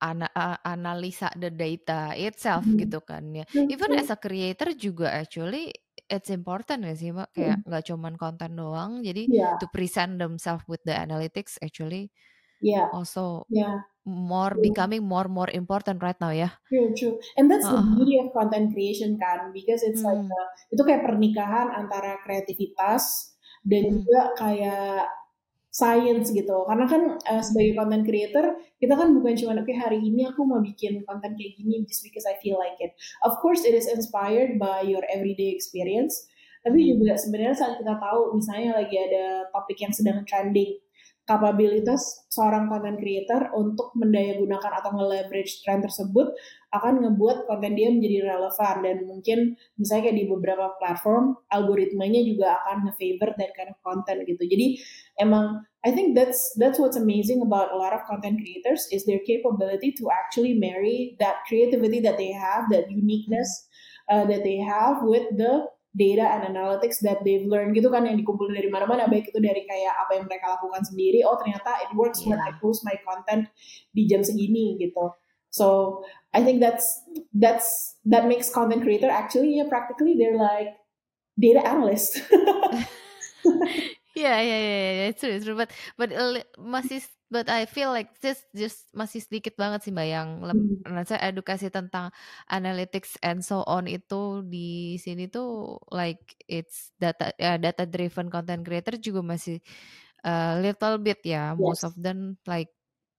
ana 0.00 0.32
analisa 0.64 1.28
the 1.36 1.52
data 1.52 2.16
itself 2.16 2.64
mm. 2.64 2.80
gitu 2.80 3.04
kan 3.04 3.36
ya. 3.36 3.44
Mm. 3.52 3.68
Even 3.68 4.00
as 4.00 4.08
a 4.08 4.16
creator 4.16 4.72
juga 4.72 5.12
actually 5.12 5.68
it's 6.08 6.32
important 6.32 6.88
ya 6.88 6.96
sih 6.96 7.12
mbak 7.12 7.36
kayak 7.36 7.60
nggak 7.68 7.82
mm. 7.84 7.88
cuman 7.92 8.14
konten 8.16 8.50
doang 8.56 9.04
jadi 9.04 9.28
yeah. 9.28 9.54
to 9.60 9.68
present 9.72 10.16
themselves 10.16 10.64
with 10.68 10.80
the 10.84 10.92
analytics 10.92 11.56
actually 11.64 12.12
yeah 12.60 12.92
also 12.92 13.48
yeah 13.48 13.80
more 14.04 14.52
becoming 14.60 15.00
more 15.00 15.32
more 15.32 15.48
important 15.56 15.96
right 16.04 16.20
now 16.20 16.28
ya. 16.28 16.52
True, 16.68 16.92
true. 16.92 17.16
And 17.40 17.48
that's 17.48 17.64
uh. 17.64 17.80
the 17.80 17.82
beauty 17.96 18.20
of 18.20 18.36
content 18.36 18.76
creation 18.76 19.16
kan, 19.16 19.50
because 19.56 19.80
it's 19.80 20.04
hmm. 20.04 20.12
like 20.12 20.28
uh, 20.28 20.48
itu 20.68 20.82
kayak 20.84 21.08
pernikahan 21.08 21.72
antara 21.72 22.20
kreativitas 22.20 23.32
dan 23.64 23.88
hmm. 23.88 23.92
juga 24.04 24.20
kayak 24.36 25.08
science 25.72 26.30
gitu. 26.30 26.68
Karena 26.68 26.84
kan 26.84 27.16
uh, 27.16 27.42
sebagai 27.42 27.80
content 27.80 28.04
creator, 28.04 28.60
kita 28.76 28.94
kan 28.94 29.08
bukan 29.16 29.34
cuma 29.40 29.56
oke 29.56 29.72
hari 29.72 30.04
ini 30.04 30.28
aku 30.28 30.44
mau 30.44 30.60
bikin 30.60 31.02
konten 31.08 31.32
kayak 31.34 31.56
gini 31.56 31.82
just 31.88 32.04
because 32.04 32.28
I 32.28 32.36
feel 32.44 32.60
like 32.60 32.76
it. 32.84 32.92
Of 33.24 33.40
course 33.40 33.64
it 33.64 33.72
is 33.72 33.88
inspired 33.88 34.60
by 34.60 34.84
your 34.84 35.02
everyday 35.08 35.56
experience. 35.56 36.28
Tapi 36.60 36.76
hmm. 36.76 36.88
juga 37.00 37.16
sebenarnya 37.16 37.56
saat 37.56 37.74
kita 37.80 37.96
tahu 37.96 38.36
misalnya 38.36 38.84
lagi 38.84 38.96
ada 39.00 39.48
topik 39.48 39.80
yang 39.80 39.96
sedang 39.96 40.28
trending, 40.28 40.76
kapabilitas 41.24 42.28
seorang 42.28 42.68
content 42.68 43.00
creator 43.00 43.48
untuk 43.56 43.96
mendayagunakan 43.96 44.72
atau 44.76 44.92
nge-leverage 44.92 45.64
trend 45.64 45.80
tersebut 45.80 46.28
akan 46.68 47.00
ngebuat 47.00 47.48
konten 47.48 47.72
dia 47.72 47.88
menjadi 47.88 48.28
relevan 48.28 48.76
dan 48.84 48.96
mungkin 49.08 49.38
misalnya 49.80 50.10
kayak 50.10 50.18
di 50.20 50.26
beberapa 50.28 50.76
platform 50.76 51.32
algoritmanya 51.48 52.20
juga 52.28 52.60
akan 52.60 52.90
nge-favor 52.90 53.32
that 53.40 53.56
kind 53.56 53.72
of 53.72 53.78
content 53.80 54.28
gitu. 54.28 54.42
Jadi 54.44 54.84
emang 55.16 55.64
I 55.84 55.92
think 55.92 56.16
that's 56.16 56.40
that's 56.60 56.76
what's 56.76 57.00
amazing 57.00 57.40
about 57.40 57.72
a 57.72 57.76
lot 57.76 57.96
of 57.96 58.04
content 58.04 58.40
creators 58.40 58.84
is 58.92 59.04
their 59.08 59.20
capability 59.24 59.96
to 59.96 60.08
actually 60.12 60.56
marry 60.56 61.16
that 61.20 61.44
creativity 61.48 62.00
that 62.04 62.16
they 62.20 62.32
have, 62.32 62.68
that 62.72 62.88
uniqueness 62.92 63.48
uh, 64.12 64.24
that 64.24 64.44
they 64.44 64.60
have 64.60 65.04
with 65.04 65.24
the 65.36 65.68
data 65.94 66.26
and 66.26 66.50
analytics 66.50 66.98
that 67.06 67.22
they've 67.22 67.46
learned 67.46 67.72
gitu 67.72 67.86
kan 67.88 68.02
yang 68.02 68.18
dikumpulin 68.18 68.58
dari 68.58 68.66
mana-mana 68.66 69.06
baik 69.06 69.30
itu 69.30 69.38
dari 69.38 69.62
kayak 69.62 69.94
apa 69.94 70.18
yang 70.18 70.26
mereka 70.26 70.58
lakukan 70.58 70.82
sendiri 70.82 71.22
oh 71.22 71.38
ternyata 71.38 71.70
it 71.86 71.90
works 71.94 72.20
yeah. 72.26 72.34
when 72.34 72.40
I 72.42 72.50
post 72.58 72.82
my 72.82 72.98
content 73.06 73.46
di 73.94 74.10
jam 74.10 74.26
segini 74.26 74.74
gitu 74.82 75.14
so 75.54 76.02
I 76.34 76.42
think 76.42 76.58
that's 76.58 77.06
that's 77.30 77.94
that 78.10 78.26
makes 78.26 78.50
content 78.50 78.82
creator 78.82 79.06
actually 79.06 79.54
yeah 79.54 79.70
practically 79.70 80.18
they're 80.18 80.34
like 80.34 80.74
data 81.38 81.62
analyst 81.62 82.18
yeah, 84.14 84.40
yeah, 84.40 84.60
yeah, 84.60 84.92
yeah, 84.98 85.06
it's 85.10 85.20
true, 85.20 85.30
it's 85.30 85.44
true. 85.44 85.56
But 85.56 85.70
but 85.98 86.10
masih 86.58 87.02
but 87.32 87.48
I 87.48 87.64
feel 87.64 87.90
like 87.90 88.20
this 88.20 88.44
just 88.52 88.88
masih 88.92 89.24
sedikit 89.24 89.56
banget 89.56 89.84
sih 89.88 89.92
mbak 89.92 90.08
yang 90.08 90.28
hmm. 90.44 91.04
saya 91.08 91.32
edukasi 91.32 91.72
tentang 91.72 92.12
analytics 92.48 93.16
and 93.24 93.40
so 93.40 93.64
on 93.64 93.88
itu 93.88 94.44
di 94.44 95.00
sini 95.00 95.28
tuh 95.28 95.80
like 95.90 96.36
it's 96.46 96.92
data 97.00 97.32
uh, 97.40 97.58
data 97.58 97.88
driven 97.88 98.28
content 98.28 98.62
creator 98.62 98.96
juga 99.00 99.24
masih 99.24 99.58
uh, 100.24 100.60
little 100.60 101.00
bit 101.00 101.20
ya 101.24 101.52
yes. 101.52 101.60
most 101.60 101.82
of 101.82 101.94
them 101.96 102.36
like 102.44 102.70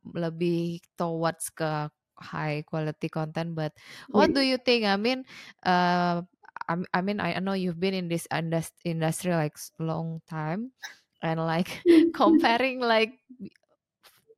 lebih 0.05 0.79
towards 0.93 1.49
ke 1.49 1.89
high 2.15 2.63
quality 2.63 3.11
content 3.11 3.57
but 3.57 3.75
what 4.13 4.31
do 4.31 4.39
you 4.39 4.55
think 4.55 4.87
I 4.87 4.95
mean 4.95 5.27
uh, 5.67 6.23
I 6.69 6.99
mean 7.03 7.19
I 7.19 7.37
know 7.43 7.57
you've 7.57 7.81
been 7.81 7.93
in 7.93 8.07
this 8.07 8.29
industry 8.31 9.35
like 9.35 9.57
long 9.81 10.23
time 10.29 10.71
and 11.19 11.41
like 11.43 11.83
comparing 12.15 12.79
like 12.79 13.19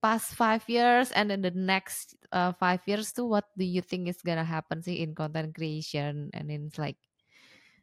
past 0.02 0.36
five 0.36 0.64
years 0.70 1.12
and 1.12 1.30
then 1.30 1.42
the 1.42 1.52
next 1.52 2.16
uh, 2.32 2.54
five 2.54 2.82
years 2.86 3.12
too 3.12 3.26
what 3.26 3.46
do 3.58 3.66
you 3.66 3.82
think 3.82 4.08
is 4.08 4.22
gonna 4.22 4.44
happen 4.46 4.82
see 4.82 5.02
in 5.02 5.16
content 5.16 5.56
creation 5.56 6.30
and 6.34 6.52
in 6.52 6.70
like 6.78 6.98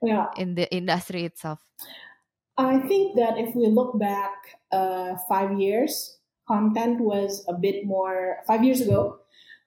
yeah. 0.02 0.26
in 0.36 0.54
the 0.54 0.70
industry 0.72 1.24
itself? 1.24 1.58
I 2.56 2.78
think 2.86 3.16
that 3.16 3.36
if 3.36 3.54
we 3.54 3.66
look 3.66 3.98
back 3.98 4.32
uh, 4.70 5.16
five 5.28 5.58
years 5.58 6.18
content 6.46 7.00
was 7.00 7.44
a 7.48 7.54
bit 7.54 7.84
more 7.84 8.44
five 8.46 8.62
years 8.62 8.80
ago 8.80 9.18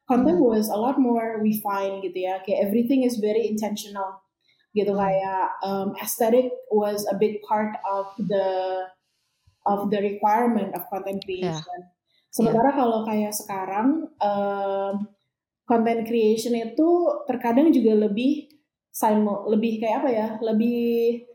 content 0.08 0.38
mm-hmm. 0.38 0.56
was 0.56 0.70
a 0.70 0.78
lot 0.78 1.00
more 1.00 1.42
refined 1.42 2.00
gitu 2.04 2.32
ya. 2.32 2.40
Kayak 2.48 2.64
everything 2.64 3.04
is 3.04 3.20
very 3.20 3.44
intentional 3.44 4.24
gitu 4.72 4.96
mm-hmm. 4.96 5.04
kayak 5.04 5.44
um, 5.68 5.92
aesthetic 6.00 6.48
was 6.72 7.04
a 7.12 7.16
big 7.20 7.44
part 7.44 7.76
of 7.84 8.08
the 8.32 8.88
of 9.68 9.92
the 9.92 10.00
requirement 10.00 10.72
of 10.80 10.88
content 10.88 11.20
creation. 11.28 11.60
yeah 11.84 11.97
Sementara 12.30 12.70
yeah. 12.72 12.78
kalau 12.78 13.00
kayak 13.08 13.34
sekarang 13.34 13.88
um, 14.22 14.96
content 15.68 16.06
creation 16.08 16.54
itu 16.56 16.90
terkadang 17.28 17.74
juga 17.74 18.08
lebih 18.08 18.52
simul 18.92 19.50
lebih 19.52 19.84
kayak 19.84 19.98
apa 20.06 20.10
ya? 20.10 20.28
Lebih 20.40 21.26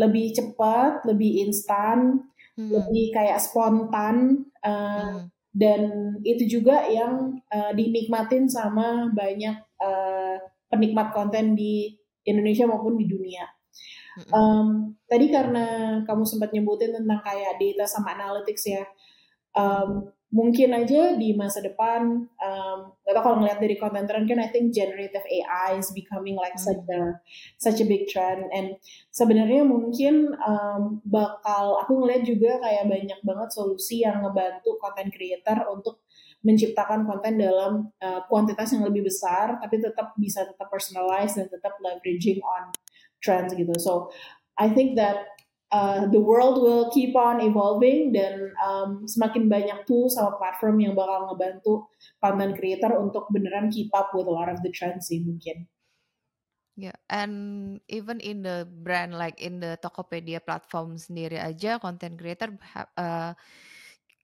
lebih 0.00 0.26
cepat, 0.32 1.04
lebih 1.04 1.48
instan, 1.48 2.24
hmm. 2.56 2.70
lebih 2.72 3.12
kayak 3.12 3.40
spontan 3.40 4.48
uh, 4.64 4.70
hmm. 4.70 5.18
dan 5.52 5.82
itu 6.24 6.60
juga 6.60 6.88
yang 6.88 7.36
uh, 7.52 7.72
dinikmatin 7.76 8.48
sama 8.48 9.12
banyak 9.12 9.56
uh, 9.80 10.36
penikmat 10.72 11.12
konten 11.12 11.52
di 11.52 11.92
Indonesia 12.24 12.64
maupun 12.64 12.96
di 12.96 13.04
dunia. 13.04 13.44
Um, 14.28 14.92
tadi 15.08 15.32
karena 15.32 16.00
kamu 16.04 16.24
sempat 16.28 16.52
nyebutin 16.52 16.92
tentang 16.92 17.20
kayak 17.24 17.56
data 17.56 17.88
sama 17.88 18.12
analytics 18.12 18.68
ya, 18.68 18.84
um, 19.56 20.04
mungkin 20.32 20.72
aja 20.72 21.12
di 21.20 21.36
masa 21.36 21.60
depan 21.60 22.24
um, 22.24 22.78
gak 23.04 23.12
tau 23.12 23.22
kalau 23.22 23.36
ngeliat 23.44 23.60
dari 23.60 23.76
konten 23.76 24.08
trend 24.08 24.24
kan 24.24 24.40
I 24.40 24.48
think 24.48 24.72
generative 24.72 25.20
AI 25.28 25.76
is 25.76 25.92
becoming 25.92 26.40
like 26.40 26.56
hmm. 26.56 26.64
such 26.64 26.82
a 26.88 27.00
such 27.60 27.78
a 27.84 27.86
big 27.86 28.08
trend 28.08 28.48
and 28.48 28.80
sebenarnya 29.12 29.60
mungkin 29.68 30.32
um, 30.40 31.04
bakal 31.04 31.76
aku 31.84 32.00
ngeliat 32.00 32.24
juga 32.24 32.56
kayak 32.64 32.88
banyak 32.88 33.20
banget 33.20 33.48
solusi 33.52 34.00
yang 34.08 34.24
ngebantu 34.24 34.80
content 34.80 35.12
creator 35.12 35.68
untuk 35.68 36.00
menciptakan 36.42 37.04
konten 37.04 37.36
dalam 37.36 37.92
uh, 38.00 38.24
kuantitas 38.24 38.72
yang 38.72 38.88
lebih 38.88 39.04
besar 39.04 39.60
tapi 39.60 39.84
tetap 39.84 40.16
bisa 40.16 40.48
tetap 40.48 40.72
personalized 40.72 41.36
dan 41.36 41.46
tetap 41.52 41.76
leveraging 41.84 42.40
on 42.40 42.72
trends 43.20 43.52
gitu 43.52 43.76
so 43.76 44.08
I 44.56 44.72
think 44.72 44.96
that 44.96 45.28
uh, 45.72 46.06
the 46.12 46.20
world 46.20 46.60
will 46.60 46.92
keep 46.92 47.16
on 47.16 47.40
evolving 47.40 48.12
dan 48.12 48.52
um, 48.60 49.08
semakin 49.08 49.48
banyak 49.48 49.88
tools 49.88 50.14
sama 50.14 50.36
platform 50.36 50.78
yang 50.78 50.92
bakal 50.92 51.32
ngebantu 51.32 51.88
content 52.20 52.54
creator 52.60 52.92
untuk 53.00 53.26
beneran 53.32 53.72
keep 53.72 53.88
up 53.96 54.12
with 54.12 54.28
a 54.28 54.34
lot 54.34 54.52
of 54.52 54.60
the 54.60 54.70
trends 54.70 55.08
sih 55.08 55.24
mungkin. 55.24 55.66
Yeah, 56.72 56.96
and 57.12 57.80
even 57.92 58.16
in 58.24 58.40
the 58.40 58.64
brand 58.64 59.12
like 59.12 59.36
in 59.40 59.60
the 59.60 59.76
Tokopedia 59.80 60.40
platform 60.40 60.96
sendiri 60.96 61.36
aja 61.36 61.76
content 61.76 62.16
creator 62.16 62.56
uh, 62.96 63.36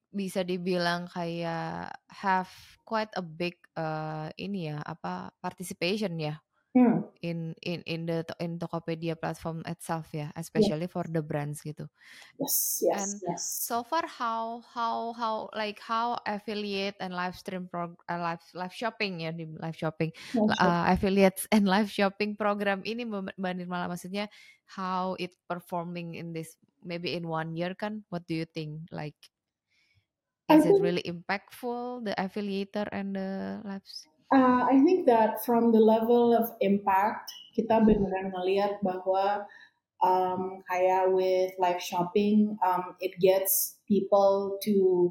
bisa 0.08 0.40
dibilang 0.40 1.04
kayak 1.12 1.92
have 2.08 2.48
quite 2.88 3.12
a 3.20 3.24
big 3.24 3.60
uh, 3.76 4.32
ini 4.40 4.72
ya 4.72 4.80
apa 4.80 5.28
participation 5.44 6.16
ya 6.16 6.40
Hmm. 6.78 7.02
In 7.26 7.58
in 7.66 7.82
in 7.90 8.06
the 8.06 8.22
in 8.38 8.54
Tokopedia 8.54 9.18
platform 9.18 9.66
itself 9.66 10.06
ya, 10.14 10.30
especially 10.38 10.86
yeah. 10.86 10.94
for 10.94 11.02
the 11.10 11.18
brands 11.18 11.58
gitu. 11.66 11.90
Yes, 12.38 12.78
yes, 12.86 12.94
and 13.02 13.10
yes. 13.26 13.42
So 13.66 13.82
far, 13.82 14.06
how 14.06 14.62
how 14.62 15.10
how 15.18 15.50
like 15.58 15.82
how 15.82 16.22
affiliate 16.22 16.94
and 17.02 17.10
live 17.10 17.34
stream 17.34 17.66
prog 17.66 17.98
uh, 18.06 18.22
live 18.22 18.44
live 18.54 18.70
shopping 18.70 19.26
ya 19.26 19.34
di 19.34 19.50
live 19.58 19.74
shopping 19.74 20.14
uh, 20.38 20.86
affiliates 20.86 21.50
and 21.50 21.66
live 21.66 21.90
shopping 21.90 22.38
program 22.38 22.78
ini 22.86 23.02
Mbak 23.02 23.34
Nirmala 23.58 23.90
maksudnya 23.90 24.30
how 24.70 25.18
it 25.18 25.34
performing 25.50 26.14
in 26.14 26.30
this 26.30 26.54
maybe 26.86 27.18
in 27.18 27.26
one 27.26 27.58
year 27.58 27.74
kan? 27.74 28.06
What 28.06 28.22
do 28.30 28.38
you 28.38 28.46
think? 28.46 28.86
Like 28.94 29.18
is 30.46 30.62
it 30.62 30.78
really 30.78 31.02
impactful 31.02 32.06
the 32.06 32.14
affiliator 32.14 32.86
and 32.94 33.18
the 33.18 33.58
live 33.66 33.82
Uh, 34.28 34.68
I 34.68 34.82
think 34.84 35.06
that 35.06 35.44
from 35.44 35.72
the 35.72 35.80
level 35.80 36.36
of 36.36 36.52
impact 36.60 37.32
kita 37.56 37.80
beneran 37.80 38.28
ngelihat 38.28 38.76
bahwa 38.84 39.48
um, 40.04 40.60
kayak 40.68 41.08
with 41.10 41.56
live 41.56 41.80
shopping 41.80 42.60
um, 42.60 42.92
it 43.00 43.16
gets 43.18 43.80
people 43.88 44.60
to 44.62 45.10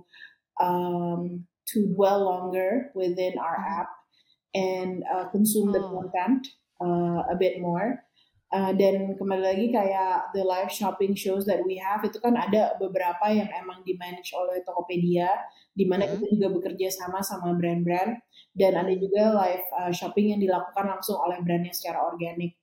um, 0.61 1.49
to 1.65 1.89
dwell 1.97 2.23
longer 2.29 2.93
within 2.93 3.35
our 3.41 3.57
mm-hmm. 3.57 3.81
app 3.81 3.89
and 4.55 5.03
uh, 5.09 5.25
consume 5.33 5.73
the 5.73 5.81
oh. 5.81 5.91
content 5.97 6.47
uh, 6.79 7.25
a 7.27 7.35
bit 7.35 7.59
more. 7.59 8.05
Uh, 8.47 8.71
dan 8.71 9.11
kembali 9.19 9.43
lagi 9.43 9.67
kayak 9.75 10.31
the 10.31 10.39
live 10.39 10.71
shopping 10.71 11.11
shows 11.11 11.43
that 11.43 11.59
we 11.67 11.75
have 11.75 11.99
itu 12.07 12.15
kan 12.23 12.31
ada 12.31 12.79
beberapa 12.79 13.27
yang 13.27 13.51
emang 13.51 13.83
di 13.83 13.91
manage 13.99 14.31
oleh 14.31 14.63
Tokopedia 14.63 15.27
di 15.77 15.85
mana 15.85 16.09
mm 16.09 16.09
-hmm. 16.09 16.19
kita 16.25 16.33
juga 16.33 16.47
bekerja 16.57 16.87
sama 16.89 17.21
sama 17.21 17.53
brand-brand 17.53 18.17
dan 18.57 18.73
ada 18.73 18.93
juga 18.97 19.37
live 19.37 19.67
uh, 19.77 19.93
shopping 19.93 20.33
yang 20.33 20.41
dilakukan 20.41 20.89
langsung 20.89 21.21
oleh 21.21 21.37
brandnya 21.45 21.69
secara 21.77 22.01
organik. 22.09 22.57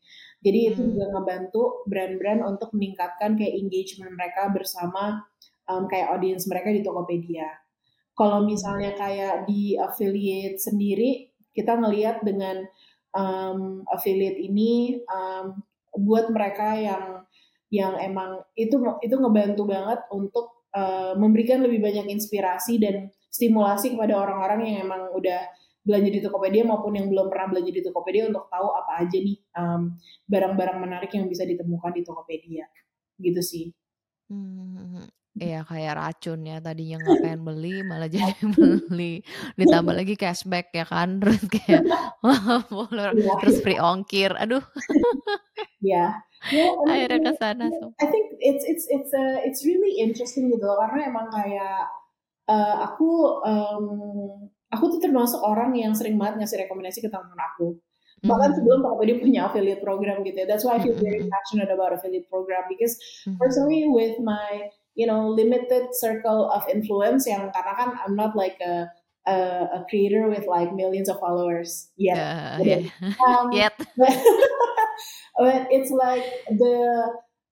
Jadi 0.45 0.59
itu 0.75 0.83
hmm. 0.85 0.91
juga 0.93 1.05
ngebantu 1.17 1.63
brand-brand 1.89 2.45
untuk 2.45 2.69
meningkatkan 2.77 3.33
kayak 3.39 3.55
engagement 3.57 4.13
mereka 4.13 4.53
bersama 4.53 5.25
um, 5.71 5.89
kayak 5.89 6.13
audience 6.13 6.45
mereka 6.45 6.69
di 6.69 6.85
Tokopedia. 6.85 7.49
Kalau 8.13 8.45
misalnya 8.45 8.93
kayak 8.93 9.49
di 9.49 9.79
affiliate 9.81 10.61
sendiri, 10.61 11.33
kita 11.57 11.81
ngelihat 11.81 12.21
dengan 12.27 12.67
um, 13.17 13.89
affiliate 13.89 14.37
ini 14.37 15.01
um, 15.09 15.65
buat 15.97 16.29
mereka 16.29 16.77
yang 16.77 17.25
yang 17.73 17.99
emang 17.99 18.45
itu 18.55 18.79
itu 19.03 19.15
ngebantu 19.19 19.67
banget 19.67 19.99
untuk 20.15 20.54
uh, 20.75 21.15
memberikan 21.17 21.63
lebih 21.63 21.81
banyak 21.81 22.11
inspirasi 22.11 22.83
dan 22.83 23.09
stimulasi 23.31 23.95
kepada 23.95 24.19
orang-orang 24.19 24.61
yang 24.69 24.77
emang 24.87 25.11
udah 25.15 25.43
belanja 25.85 26.11
di 26.11 26.21
Tokopedia 26.25 26.65
maupun 26.65 26.97
yang 26.97 27.13
belum 27.13 27.29
pernah 27.29 27.53
belanja 27.53 27.73
di 27.73 27.83
Tokopedia 27.85 28.25
untuk 28.31 28.49
tahu 28.49 28.73
apa 28.73 29.05
aja 29.05 29.19
nih 29.21 29.37
barang 29.53 29.85
barang-barang 30.25 30.79
menarik 30.81 31.13
yang 31.13 31.29
bisa 31.29 31.45
ditemukan 31.45 31.93
di 31.93 32.03
Tokopedia 32.03 32.65
gitu 33.21 33.41
sih. 33.45 33.69
Hmm, 34.33 35.05
Iya 35.35 35.61
kayak 35.71 35.95
racun 35.99 36.47
ya 36.47 36.63
tadinya 36.63 37.03
nggak 37.03 37.19
pengen 37.23 37.43
beli 37.43 37.83
malah 37.83 38.07
jadi 38.07 38.39
beli 38.89 39.23
ditambah 39.59 39.95
lagi 39.95 40.15
cashback 40.15 40.71
ya 40.71 40.87
kan 40.87 41.19
terus 41.21 41.43
kayak 41.51 41.83
yeah. 41.83 43.39
terus 43.43 43.59
free 43.63 43.79
ongkir 43.79 44.31
aduh 44.39 44.63
ya 45.83 46.23
yeah. 46.51 46.55
yeah, 46.55 46.71
akhirnya 46.87 47.31
ke 47.31 47.33
sana 47.39 47.67
so. 47.75 47.91
I 47.99 48.07
think 48.07 48.39
it's 48.39 48.63
it's 48.63 48.87
it's 48.87 49.11
uh, 49.11 49.43
it's 49.43 49.67
really 49.67 49.99
interesting 49.99 50.55
gitu 50.55 50.63
loh 50.63 50.79
karena 50.87 51.11
emang 51.11 51.27
kayak 51.35 51.91
uh, 52.47 52.77
aku 52.87 53.43
um, 53.43 53.87
aku 54.71 54.85
tuh 54.99 55.01
termasuk 55.03 55.43
orang 55.43 55.75
yang 55.75 55.99
sering 55.99 56.15
banget 56.15 56.47
ngasih 56.47 56.63
rekomendasi 56.67 57.03
ke 57.03 57.11
teman-teman 57.11 57.43
aku 57.55 57.79
bahkan 58.25 58.57
mm-hmm. 58.57 58.57
sebelum 58.57 58.79
Tokopedia 58.81 59.17
punya 59.21 59.41
affiliate 59.51 59.83
program 59.85 60.25
gitu 60.25 60.33
ya 60.33 60.47
that's 60.49 60.65
why 60.65 60.79
I 60.79 60.81
feel 60.81 60.97
very 60.97 61.29
passionate 61.29 61.69
about 61.69 61.93
affiliate 61.93 62.25
program 62.33 62.65
because 62.73 62.97
personally 63.37 63.85
with 63.85 64.17
my 64.25 64.73
you 64.95 65.07
know 65.07 65.29
limited 65.29 65.95
circle 65.95 66.51
of 66.51 66.67
influence 66.71 67.27
yang 67.27 67.51
karena 67.51 67.73
kan 67.75 67.91
I'm 68.03 68.15
not 68.15 68.35
like 68.35 68.59
a 68.63 68.91
a, 69.27 69.37
a 69.81 69.87
creator 69.89 70.29
with 70.29 70.47
like 70.47 70.73
millions 70.73 71.09
of 71.09 71.19
followers 71.19 71.91
yet. 71.97 72.19
Uh, 72.19 72.59
yeah. 72.63 72.83
um, 73.27 73.53
yet. 73.59 73.73
But, 73.97 74.17
but 75.39 75.63
it's 75.71 75.91
like 75.91 76.25
the 76.49 76.77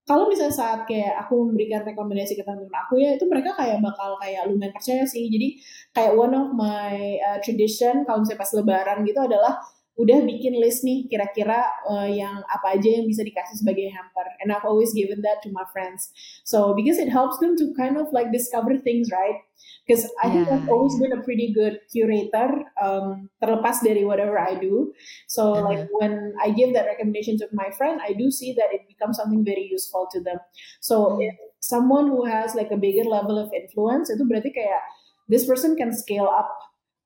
kalau 0.03 0.27
misalnya 0.27 0.51
saat 0.51 0.81
kayak 0.85 1.15
aku 1.15 1.47
memberikan 1.47 1.87
rekomendasi 1.87 2.35
ke 2.35 2.43
teman-teman 2.43 2.75
aku 2.75 2.99
ya 2.99 3.15
itu 3.15 3.25
mereka 3.31 3.55
kayak 3.55 3.79
bakal 3.79 4.19
kayak 4.19 4.51
lumayan 4.51 4.75
percaya 4.75 5.07
sih 5.07 5.31
jadi 5.31 5.63
kayak 5.95 6.13
one 6.19 6.35
of 6.35 6.51
my 6.59 7.23
uh, 7.23 7.39
tradition 7.39 8.03
kalau 8.03 8.27
misalnya 8.27 8.43
pas 8.43 8.53
lebaran 8.59 8.99
gitu 9.07 9.21
adalah 9.23 9.63
udah 10.01 10.25
bikin 10.25 10.57
list 10.57 10.89
nih 10.89 11.05
kira-kira 11.05 11.69
uh, 11.85 12.09
yang 12.09 12.41
apa 12.49 12.81
aja 12.81 12.89
yang 12.89 13.05
bisa 13.05 13.21
dikasih 13.21 13.61
sebagai 13.61 13.93
hamper. 13.93 14.25
And 14.41 14.49
I've 14.49 14.65
always 14.65 14.97
given 14.97 15.21
that 15.21 15.45
to 15.45 15.53
my 15.53 15.69
friends. 15.69 16.09
So 16.49 16.73
because 16.73 16.97
it 16.97 17.13
helps 17.13 17.37
them 17.45 17.61
to 17.61 17.77
kind 17.77 18.01
of 18.01 18.09
like 18.09 18.33
discover 18.33 18.81
things 18.81 19.13
right? 19.13 19.37
Because 19.85 20.09
I 20.25 20.33
think 20.33 20.49
I've 20.49 20.67
always 20.73 20.97
been 20.97 21.13
a 21.13 21.21
pretty 21.21 21.53
good 21.53 21.85
curator 21.93 22.65
um, 22.81 23.29
terlepas 23.45 23.85
dari 23.85 24.09
whatever 24.09 24.41
I 24.41 24.57
do. 24.57 24.97
So 25.29 25.55
uh-huh. 25.55 25.69
like 25.69 25.85
when 26.01 26.33
I 26.41 26.57
give 26.57 26.73
that 26.73 26.89
recommendation 26.89 27.37
to 27.45 27.47
my 27.53 27.69
friend 27.77 28.01
I 28.01 28.17
do 28.17 28.33
see 28.33 28.57
that 28.57 28.73
it 28.73 28.89
becomes 28.89 29.21
something 29.21 29.45
very 29.45 29.69
useful 29.69 30.09
to 30.17 30.25
them. 30.25 30.41
So 30.81 31.21
mm. 31.21 31.29
if 31.29 31.37
someone 31.61 32.09
who 32.09 32.25
has 32.25 32.57
like 32.57 32.73
a 32.73 32.81
bigger 32.81 33.05
level 33.05 33.37
of 33.37 33.53
influence 33.53 34.09
itu 34.09 34.25
berarti 34.25 34.57
kayak 34.57 34.83
this 35.29 35.45
person 35.45 35.77
can 35.77 35.93
scale 35.93 36.27
up 36.27 36.51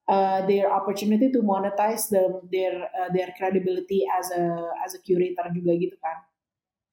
uh, 0.08 0.46
their 0.46 0.70
opportunity 0.70 1.30
to 1.30 1.42
monetize 1.42 2.08
them 2.08 2.42
their 2.50 2.86
uh, 2.94 3.10
their 3.12 3.34
credibility 3.34 4.06
as 4.06 4.30
a 4.30 4.44
as 4.82 4.94
a 4.94 5.00
curator 5.02 5.46
juga 5.52 5.72
gitu 5.76 5.96
kan. 5.98 6.16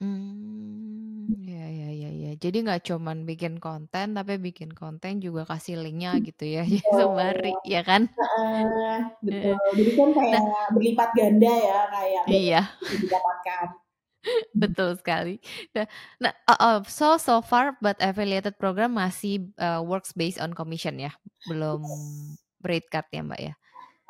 Hmm, 0.03 1.31
ya 1.47 1.63
ya 1.69 1.89
ya 1.93 2.11
ya. 2.11 2.31
Jadi 2.35 2.67
nggak 2.67 2.83
cuman 2.91 3.23
bikin 3.23 3.61
konten 3.61 4.17
tapi 4.17 4.35
bikin 4.41 4.73
konten 4.75 5.23
juga 5.23 5.47
kasih 5.47 5.79
linknya 5.79 6.19
gitu 6.19 6.43
ya, 6.43 6.63
oh, 6.91 7.15
sembari 7.15 7.53
ya 7.63 7.81
kan? 7.85 8.09
Uh, 8.17 9.07
betul. 9.23 9.55
Jadi 9.77 9.91
kan 9.95 10.09
kayak 10.11 10.41
nah, 10.43 10.67
berlipat 10.73 11.09
ganda 11.15 11.53
ya 11.53 11.79
kayak 11.93 12.23
iya. 12.27 12.61
didapatkan. 12.83 13.67
Betul 14.55 14.95
sekali. 14.95 15.35
Nah, 15.75 15.83
nah 16.23 16.31
uh, 16.47 16.55
uh, 16.55 16.79
so 16.87 17.19
so 17.19 17.43
far 17.43 17.75
but 17.83 17.99
affiliated 17.99 18.55
program 18.55 18.95
masih 18.95 19.51
uh, 19.59 19.83
works 19.83 20.15
based 20.15 20.39
on 20.39 20.55
commission 20.55 20.95
ya, 20.95 21.11
belum 21.43 21.83
rate 22.63 22.89
card 22.89 23.05
ya 23.11 23.23
Mbak 23.23 23.41
ya? 23.41 23.53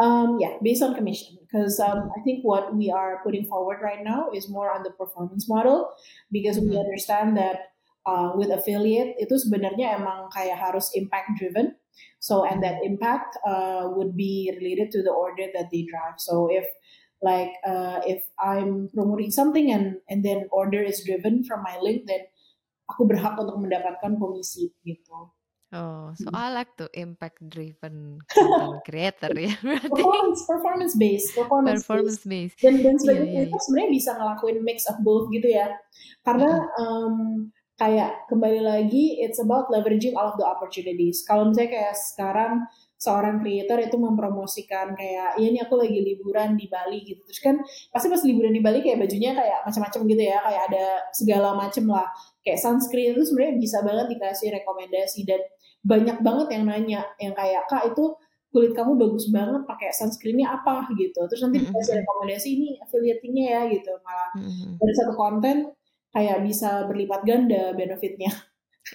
Um, 0.02 0.42
yeah, 0.42 0.58
based 0.62 0.82
on 0.82 0.96
commission. 0.96 1.38
Because 1.42 1.80
um, 1.80 2.10
I 2.18 2.20
think 2.26 2.42
what 2.42 2.74
we 2.74 2.90
are 2.90 3.22
putting 3.22 3.46
forward 3.46 3.80
right 3.82 4.04
now 4.04 4.30
is 4.34 4.50
more 4.50 4.74
on 4.74 4.82
the 4.82 4.90
performance 4.90 5.48
model 5.48 5.94
because 6.32 6.58
mm-hmm. 6.58 6.74
we 6.74 6.82
understand 6.82 7.38
that 7.38 7.74
uh, 8.06 8.34
with 8.36 8.50
affiliate 8.50 9.16
itu 9.22 9.38
sebenarnya 9.38 10.02
emang 10.02 10.34
kayak 10.34 10.58
harus 10.58 10.92
impact 10.98 11.38
driven. 11.38 11.78
So 12.18 12.42
and 12.42 12.64
that 12.64 12.82
impact 12.82 13.38
uh, 13.46 13.92
would 13.94 14.18
be 14.18 14.50
related 14.58 14.90
to 14.98 15.04
the 15.04 15.14
order 15.14 15.46
that 15.54 15.70
they 15.70 15.86
drive. 15.86 16.18
So 16.18 16.50
if 16.50 16.66
like 17.22 17.54
uh, 17.64 18.02
if 18.04 18.26
I'm 18.42 18.90
promoting 18.92 19.32
something 19.32 19.72
and 19.72 20.02
and 20.10 20.26
then 20.26 20.50
order 20.52 20.82
is 20.82 21.06
driven 21.06 21.46
from 21.46 21.62
my 21.62 21.78
link, 21.80 22.10
then 22.10 22.26
aku 22.90 23.08
berhak 23.08 23.38
untuk 23.40 23.62
mendapatkan 23.62 24.20
komisi 24.20 24.74
gitu. 24.84 25.32
Oh, 25.74 26.14
so 26.14 26.30
I 26.30 26.54
like 26.54 26.78
to 26.78 26.86
impact 26.94 27.42
driven 27.50 28.22
content 28.30 28.86
creator 28.86 29.34
ya 29.34 29.58
berarti. 29.66 29.90
Performance, 29.90 30.42
performance 30.46 30.94
based, 30.94 31.30
performance, 31.34 31.82
performance 31.82 32.22
based. 32.22 32.54
based. 32.54 32.62
Dan 32.62 32.86
dan 32.86 32.96
sebagai 33.02 33.26
yeah, 33.26 33.34
yeah, 33.42 33.46
yeah. 33.50 33.62
sebenarnya 33.66 33.90
bisa 33.90 34.10
ngelakuin 34.14 34.58
mix 34.62 34.86
of 34.86 35.02
both 35.02 35.34
gitu 35.34 35.50
ya. 35.50 35.74
Karena 36.22 36.62
um, 36.78 37.50
kayak 37.82 38.30
kembali 38.30 38.62
lagi 38.62 39.18
it's 39.18 39.42
about 39.42 39.74
leveraging 39.74 40.14
all 40.14 40.30
of 40.30 40.38
the 40.38 40.46
opportunities. 40.46 41.26
Kalau 41.26 41.50
misalnya 41.50 41.74
kayak 41.74 41.96
sekarang 41.98 42.70
seorang 43.04 43.44
creator 43.44 43.84
itu 43.84 44.00
mempromosikan 44.00 44.96
kayak 44.96 45.36
ya 45.36 45.44
ini 45.44 45.60
aku 45.60 45.76
lagi 45.76 46.00
liburan 46.00 46.56
di 46.56 46.72
Bali 46.72 47.04
gitu 47.04 47.20
terus 47.28 47.44
kan 47.44 47.60
pasti 47.92 48.08
pas 48.08 48.24
liburan 48.24 48.56
di 48.56 48.64
Bali 48.64 48.80
kayak 48.80 49.04
bajunya 49.04 49.36
kayak 49.36 49.68
macam-macam 49.68 50.02
gitu 50.08 50.24
ya 50.24 50.40
kayak 50.40 50.64
ada 50.72 50.86
segala 51.12 51.52
macam 51.52 51.84
lah 51.92 52.08
kayak 52.48 52.64
sunscreen 52.64 53.12
itu 53.12 53.28
sebenarnya 53.28 53.60
bisa 53.60 53.84
banget 53.84 54.08
dikasih 54.16 54.56
rekomendasi 54.56 55.28
dan 55.28 55.44
banyak 55.84 56.18
banget 56.24 56.48
yang 56.56 56.64
nanya 56.66 57.02
yang 57.20 57.36
kayak 57.36 57.68
kak 57.68 57.92
itu 57.92 58.16
kulit 58.54 58.72
kamu 58.78 58.96
bagus 58.96 59.28
banget 59.34 59.66
pakai 59.66 59.90
sunscreennya 59.92 60.48
apa? 60.54 60.88
gitu. 60.94 61.26
Terus 61.26 61.42
nanti 61.42 61.58
dikasih 61.66 62.06
rekomendasi 62.06 62.48
ini 62.54 62.70
affiliate-nya 62.80 63.44
ya 63.50 63.62
gitu. 63.74 63.92
Malah 64.06 64.30
dari 64.78 64.94
satu 64.94 65.14
konten 65.18 65.74
kayak 66.14 66.46
bisa 66.46 66.86
berlipat 66.86 67.22
ganda 67.26 67.74
benefitnya. 67.74 68.32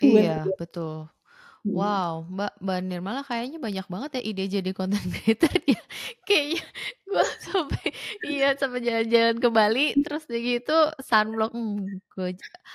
Iya 0.05 0.45
betul. 0.61 1.09
Wow, 1.67 2.29
Mbak 2.31 2.63
Mbak 2.63 2.79
Nirmala 2.87 3.21
kayaknya 3.27 3.59
banyak 3.59 3.87
banget 3.91 4.11
ya 4.21 4.23
ide 4.23 4.45
jadi 4.47 4.71
konten 4.77 5.01
creator 5.13 5.53
ya. 5.67 5.81
Kayaknya 6.23 6.63
gue 7.09 7.25
sampai 7.49 7.85
iya 8.29 8.49
sampai 8.55 8.81
jalan-jalan 8.85 9.37
ke 9.41 9.49
Bali 9.49 9.87
terus 10.01 10.29
gitu 10.29 10.77
sunblock 11.03 11.57
hmm, 11.57 12.05
gue 12.15 12.31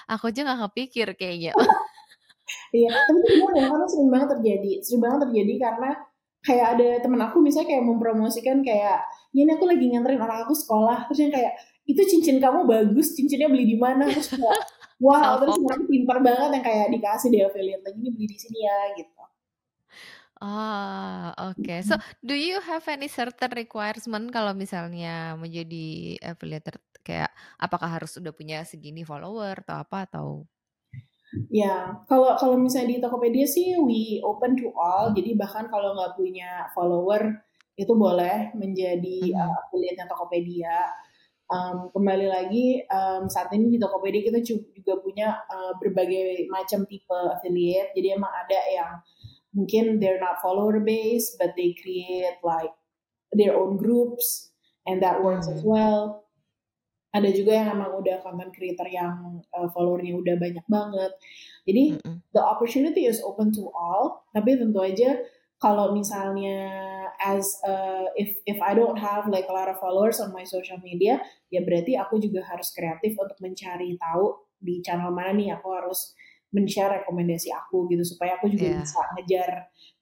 aku 0.10 0.23
aja 0.30 0.39
gak 0.45 0.62
kepikir 0.69 1.08
kayaknya. 1.15 1.54
Iya, 2.73 2.89
tapi 2.91 3.19
gimana 3.23 3.56
ya, 3.56 3.65
karena 3.71 3.88
sering 3.88 4.10
banget 4.12 4.29
terjadi. 4.39 4.71
Sering 4.84 5.01
banget 5.01 5.19
terjadi 5.29 5.53
karena 5.62 5.89
kayak 6.43 6.67
ada 6.75 6.88
temen 6.99 7.21
aku 7.23 7.38
misalnya 7.39 7.67
kayak 7.71 7.84
mempromosikan 7.88 8.58
kayak, 8.67 8.99
ya 9.32 9.41
ini 9.43 9.51
aku 9.56 9.63
lagi 9.63 9.86
nganterin 9.88 10.19
anak 10.19 10.43
aku 10.47 10.53
sekolah, 10.53 11.08
terus 11.08 11.19
yang 11.23 11.32
kayak, 11.32 11.53
itu 11.88 12.01
cincin 12.03 12.38
kamu 12.43 12.67
bagus, 12.67 13.15
cincinnya 13.15 13.47
beli 13.47 13.63
di 13.63 13.77
mana? 13.79 14.08
Terus 14.12 14.36
kayak, 14.36 14.60
wow, 15.06 15.39
terus 15.39 15.56
orang 15.63 15.84
pintar 15.88 16.17
banget 16.19 16.49
yang 16.60 16.65
kayak 16.65 16.88
dikasih 16.91 17.29
di 17.32 17.39
affiliate 17.39 17.84
lagi, 17.88 17.97
ini 17.99 18.10
beli 18.12 18.27
di 18.27 18.38
sini 18.39 18.60
ya, 18.60 18.77
gitu. 18.99 19.23
Ah, 20.43 21.32
oke. 21.39 21.63
Okay. 21.63 21.79
So, 21.88 21.95
do 22.19 22.36
you 22.36 22.60
have 22.60 22.84
any 22.91 23.08
certain 23.08 23.47
requirement 23.56 24.27
kalau 24.27 24.51
misalnya 24.51 25.39
menjadi 25.39 26.19
affiliate 26.19 26.84
kayak 26.99 27.32
apakah 27.56 27.88
harus 27.88 28.19
udah 28.19 28.36
punya 28.36 28.67
segini 28.67 29.08
follower 29.08 29.63
atau 29.63 29.79
apa 29.79 29.97
atau 30.03 30.27
Ya, 31.49 31.97
kalau 32.05 32.37
kalau 32.37 32.57
misalnya 32.61 32.97
di 32.97 32.99
Tokopedia 33.01 33.45
sih 33.49 33.73
we 33.81 34.21
open 34.21 34.53
to 34.57 34.69
all. 34.77 35.13
Jadi 35.13 35.33
bahkan 35.33 35.65
kalau 35.69 35.97
nggak 35.97 36.13
punya 36.17 36.69
follower 36.77 37.41
itu 37.73 37.93
boleh 37.97 38.53
menjadi 38.53 39.33
uh, 39.33 39.53
affiliate 39.65 40.05
Tokopedia. 40.05 40.77
Um, 41.53 41.91
kembali 41.93 42.27
lagi 42.33 42.81
um, 42.87 43.29
saat 43.29 43.51
ini 43.53 43.77
di 43.77 43.79
Tokopedia 43.81 44.25
kita 44.25 44.39
juga 44.41 44.93
punya 45.01 45.37
uh, 45.49 45.73
berbagai 45.81 46.49
macam 46.49 46.85
tipe 46.85 47.19
affiliate. 47.33 47.93
Jadi 47.97 48.07
emang 48.13 48.31
ada 48.31 48.59
yang 48.69 48.91
mungkin 49.53 49.97
they're 49.97 50.21
not 50.21 50.41
follower 50.41 50.81
based, 50.81 51.37
but 51.41 51.53
they 51.57 51.73
create 51.77 52.37
like 52.45 52.73
their 53.33 53.57
own 53.57 53.77
groups, 53.77 54.53
and 54.85 55.01
that 55.01 55.21
works 55.21 55.49
mm 55.49 55.53
-hmm. 55.53 55.57
as 55.57 55.61
well 55.65 56.22
ada 57.13 57.30
juga 57.30 57.54
yang 57.54 57.78
emang 57.78 57.93
udah 58.02 58.26
content 58.26 58.49
creator 58.49 58.89
yang 58.89 59.39
uh, 59.54 59.69
followernya 59.69 60.17
udah 60.17 60.36
banyak 60.41 60.65
banget. 60.65 61.13
Jadi 61.69 61.84
mm 61.93 61.99
-hmm. 62.02 62.17
the 62.34 62.41
opportunity 62.41 63.06
is 63.06 63.21
open 63.21 63.54
to 63.54 63.69
all, 63.69 64.26
tapi 64.34 64.58
tentu 64.58 64.82
aja 64.82 65.21
kalau 65.62 65.93
misalnya 65.95 66.60
as 67.21 67.62
uh, 67.63 68.10
if 68.19 68.36
if 68.49 68.60
I 68.60 68.76
don't 68.76 68.97
have 68.97 69.30
like 69.30 69.47
a 69.47 69.56
lot 69.56 69.69
of 69.69 69.80
followers 69.80 70.19
on 70.19 70.34
my 70.34 70.43
social 70.43 70.82
media, 70.82 71.21
ya 71.54 71.62
berarti 71.62 71.95
aku 71.95 72.19
juga 72.19 72.43
harus 72.43 72.73
kreatif 72.73 73.15
untuk 73.15 73.38
mencari 73.39 73.95
tahu 73.95 74.43
di 74.60 74.82
channel 74.82 75.13
mana 75.13 75.32
nih 75.38 75.54
aku 75.54 75.69
harus 75.71 76.17
men-share 76.54 77.04
rekomendasi 77.04 77.52
aku 77.52 77.89
gitu 77.91 78.04
supaya 78.06 78.39
aku 78.39 78.47
juga 78.47 78.71
yeah. 78.71 78.80
bisa 78.80 78.99
ngejar 79.17 79.49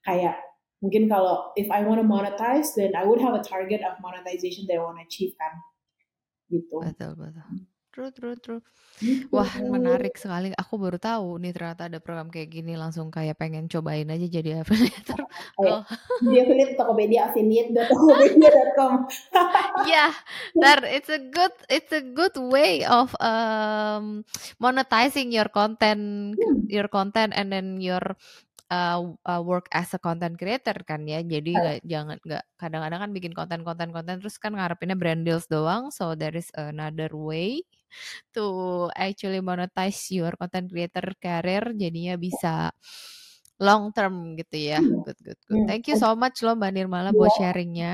kayak 0.06 0.36
mungkin 0.84 1.10
kalau 1.10 1.50
if 1.58 1.70
I 1.72 1.82
want 1.86 2.02
to 2.02 2.06
monetize 2.06 2.78
then 2.78 2.94
I 2.94 3.08
would 3.08 3.24
have 3.24 3.34
a 3.34 3.42
target 3.42 3.82
of 3.82 3.98
monetization 4.04 4.70
that 4.70 4.78
I 4.78 4.84
want 4.84 5.00
to 5.02 5.06
achieve 5.08 5.34
kan 5.40 5.58
gitu. 6.52 6.84
Betul 6.84 7.16
betul. 7.16 7.48
True 7.92 8.08
true 8.16 8.40
true. 8.40 8.62
Gitu. 9.04 9.28
Wah 9.36 9.52
menarik 9.60 10.16
sekali. 10.16 10.56
Aku 10.56 10.80
baru 10.80 10.96
tahu 10.96 11.44
nih 11.44 11.52
ternyata 11.52 11.92
ada 11.92 12.00
program 12.00 12.32
kayak 12.32 12.48
gini 12.48 12.80
langsung 12.80 13.12
kayak 13.12 13.36
pengen 13.36 13.68
cobain 13.68 14.08
aja 14.08 14.28
jadi 14.32 14.50
affiliate. 14.64 15.12
Oh. 15.60 15.84
Jadi 16.24 16.38
affiliate 16.40 16.76
Tokopedia 16.80 17.28
affiliate.tokopedia.com. 17.28 18.94
yeah, 19.92 20.16
that 20.64 20.88
it's 20.88 21.12
a 21.12 21.20
good 21.20 21.52
it's 21.68 21.92
a 21.92 22.00
good 22.00 22.36
way 22.40 22.88
of 22.88 23.12
um 23.20 24.24
monetizing 24.64 25.36
your 25.36 25.52
content 25.52 26.40
hmm. 26.40 26.64
your 26.72 26.88
content 26.88 27.36
and 27.36 27.52
then 27.52 27.84
your 27.84 28.16
uh, 28.72 29.14
uh, 29.28 29.42
work 29.44 29.68
as 29.76 29.92
a 29.92 30.00
content 30.00 30.40
creator 30.40 30.74
kan 30.88 31.04
ya. 31.04 31.20
Jadi 31.20 31.52
nggak 31.52 31.78
jangan 31.84 32.18
nggak 32.24 32.44
kadang-kadang 32.56 33.00
kan 33.04 33.12
bikin 33.12 33.34
konten-konten-konten 33.36 34.24
terus 34.24 34.40
kan 34.40 34.56
ngarepinnya 34.56 34.96
brand 34.96 35.28
deals 35.28 35.46
doang. 35.52 35.92
So 35.92 36.16
there 36.16 36.34
is 36.34 36.48
another 36.56 37.12
way 37.12 37.68
to 38.32 38.88
actually 38.96 39.44
monetize 39.44 40.00
your 40.16 40.32
content 40.40 40.72
creator 40.72 41.12
career 41.20 41.76
jadinya 41.76 42.16
bisa 42.16 42.72
long 43.62 43.94
term 43.94 44.34
gitu 44.40 44.58
ya. 44.58 44.82
Iya. 44.82 45.04
Good 45.06 45.20
good 45.22 45.40
good. 45.46 45.60
Iya. 45.62 45.66
Thank 45.70 45.84
you 45.94 45.98
so 46.00 46.18
much 46.18 46.42
loh 46.42 46.58
Mbak 46.58 46.72
Nirmala 46.74 47.14
buat 47.14 47.30
iya. 47.38 47.38
sharingnya. 47.38 47.94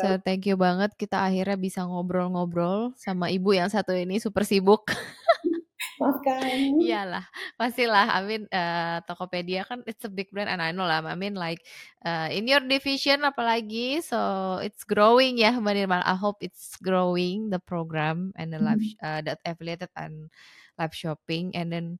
So 0.00 0.18
thank 0.26 0.48
you 0.50 0.58
banget 0.58 0.96
kita 0.98 1.22
akhirnya 1.22 1.54
bisa 1.54 1.86
ngobrol-ngobrol 1.86 2.96
sama 2.98 3.30
ibu 3.30 3.54
yang 3.54 3.70
satu 3.70 3.94
ini 3.94 4.18
super 4.18 4.42
sibuk. 4.42 4.90
Maafkan. 5.98 6.78
Iyalah, 6.82 7.26
pastilah. 7.58 8.06
I 8.10 8.20
mean, 8.26 8.44
uh, 8.50 9.02
Tokopedia 9.06 9.66
kan 9.66 9.82
it's 9.86 10.02
a 10.06 10.12
big 10.12 10.30
brand 10.30 10.50
and 10.50 10.62
I 10.62 10.70
know 10.70 10.86
lah. 10.86 11.02
I 11.02 11.14
mean 11.14 11.34
like 11.34 11.62
uh, 12.02 12.30
in 12.30 12.46
your 12.46 12.62
division 12.62 13.22
apalagi, 13.22 14.02
so 14.02 14.58
it's 14.62 14.82
growing 14.82 15.38
ya, 15.38 15.54
Mbak 15.54 15.74
Nirmal. 15.74 16.02
I 16.06 16.14
hope 16.18 16.42
it's 16.42 16.74
growing 16.78 17.50
the 17.50 17.62
program 17.62 18.34
and 18.34 18.50
the 18.50 18.58
live 18.62 18.82
uh, 19.02 19.22
that 19.22 19.42
affiliated 19.46 19.90
and 19.98 20.30
live 20.78 20.94
shopping 20.94 21.50
and 21.58 21.74
then 21.74 21.98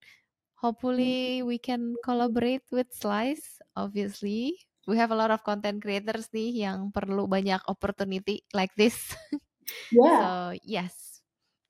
hopefully 0.58 1.42
we 1.42 1.58
can 1.58 1.94
collaborate 2.02 2.66
with 2.70 2.90
Slice, 2.94 3.58
obviously. 3.74 4.54
we 4.88 4.96
have 4.96 5.12
a 5.12 5.14
lot 5.20 5.30
of 5.30 5.44
content 5.44 5.84
creators 5.84 6.32
nih 6.32 6.64
yang 6.64 6.88
perlu 6.88 7.28
banyak 7.28 7.60
opportunity 7.68 8.40
like 8.56 8.72
this. 8.74 8.96
Yeah. 9.92 10.24
so 10.24 10.28
yes, 10.64 11.20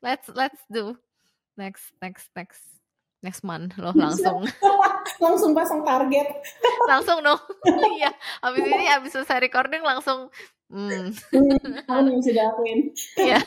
let's 0.07 0.31
let's 0.31 0.63
do 0.71 0.95
next 1.59 1.91
next 1.99 2.31
next. 2.39 2.63
Next 3.19 3.43
month 3.43 3.75
loh 3.83 3.91
langsung. 3.99 4.47
Langsung 5.25 5.51
pasang 5.51 5.83
target. 5.83 6.39
Langsung 6.91 7.19
dong. 7.19 7.43
Iya 7.99 8.15
habis 8.39 8.63
ini 8.63 8.87
habis 8.87 9.11
selesai 9.11 9.43
recording 9.43 9.83
langsung 9.83 10.31
hmm. 10.71 11.11
Aku 11.91 12.07
yang 12.07 12.23
sudah 12.23 12.55
lakuin 12.55 12.95
iya. 13.19 13.43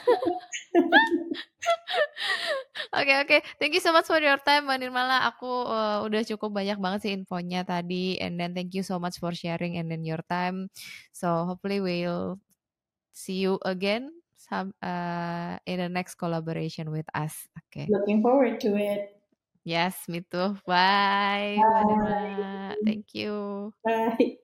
Oke 2.91 3.14
oke, 3.24 3.38
thank 3.55 3.72
you 3.72 3.80
so 3.80 3.95
much 3.95 4.07
for 4.07 4.20
your 4.20 4.36
time, 4.43 4.68
Mbak 4.68 4.84
Nirmala. 4.84 5.24
Aku 5.32 5.47
uh, 5.47 6.03
udah 6.03 6.28
cukup 6.28 6.51
banyak 6.51 6.76
banget 6.76 6.99
sih 7.07 7.12
infonya 7.16 7.64
tadi, 7.64 8.20
and 8.20 8.36
then 8.36 8.51
thank 8.51 8.76
you 8.76 8.84
so 8.84 8.99
much 8.99 9.16
for 9.16 9.32
sharing 9.32 9.80
and 9.80 9.88
then 9.88 10.03
your 10.03 10.20
time. 10.28 10.68
So 11.16 11.47
hopefully 11.47 11.80
we'll 11.80 12.36
see 13.16 13.39
you 13.39 13.64
again 13.64 14.12
some 14.50 14.74
uh, 14.82 15.58
in 15.66 15.80
the 15.80 15.89
next 15.89 16.16
collaboration 16.16 16.92
with 16.92 17.06
us. 17.14 17.48
Okay. 17.70 17.88
Looking 17.89 18.22
forward 18.22 18.60
to 18.62 18.76
it. 18.76 19.18
Yes, 19.64 20.10
me 20.10 20.26
too. 20.26 20.58
Bye, 20.66 21.62
Bye. 21.62 22.76
Thank 22.86 23.14
you. 23.14 23.74
Bye. 23.86 24.38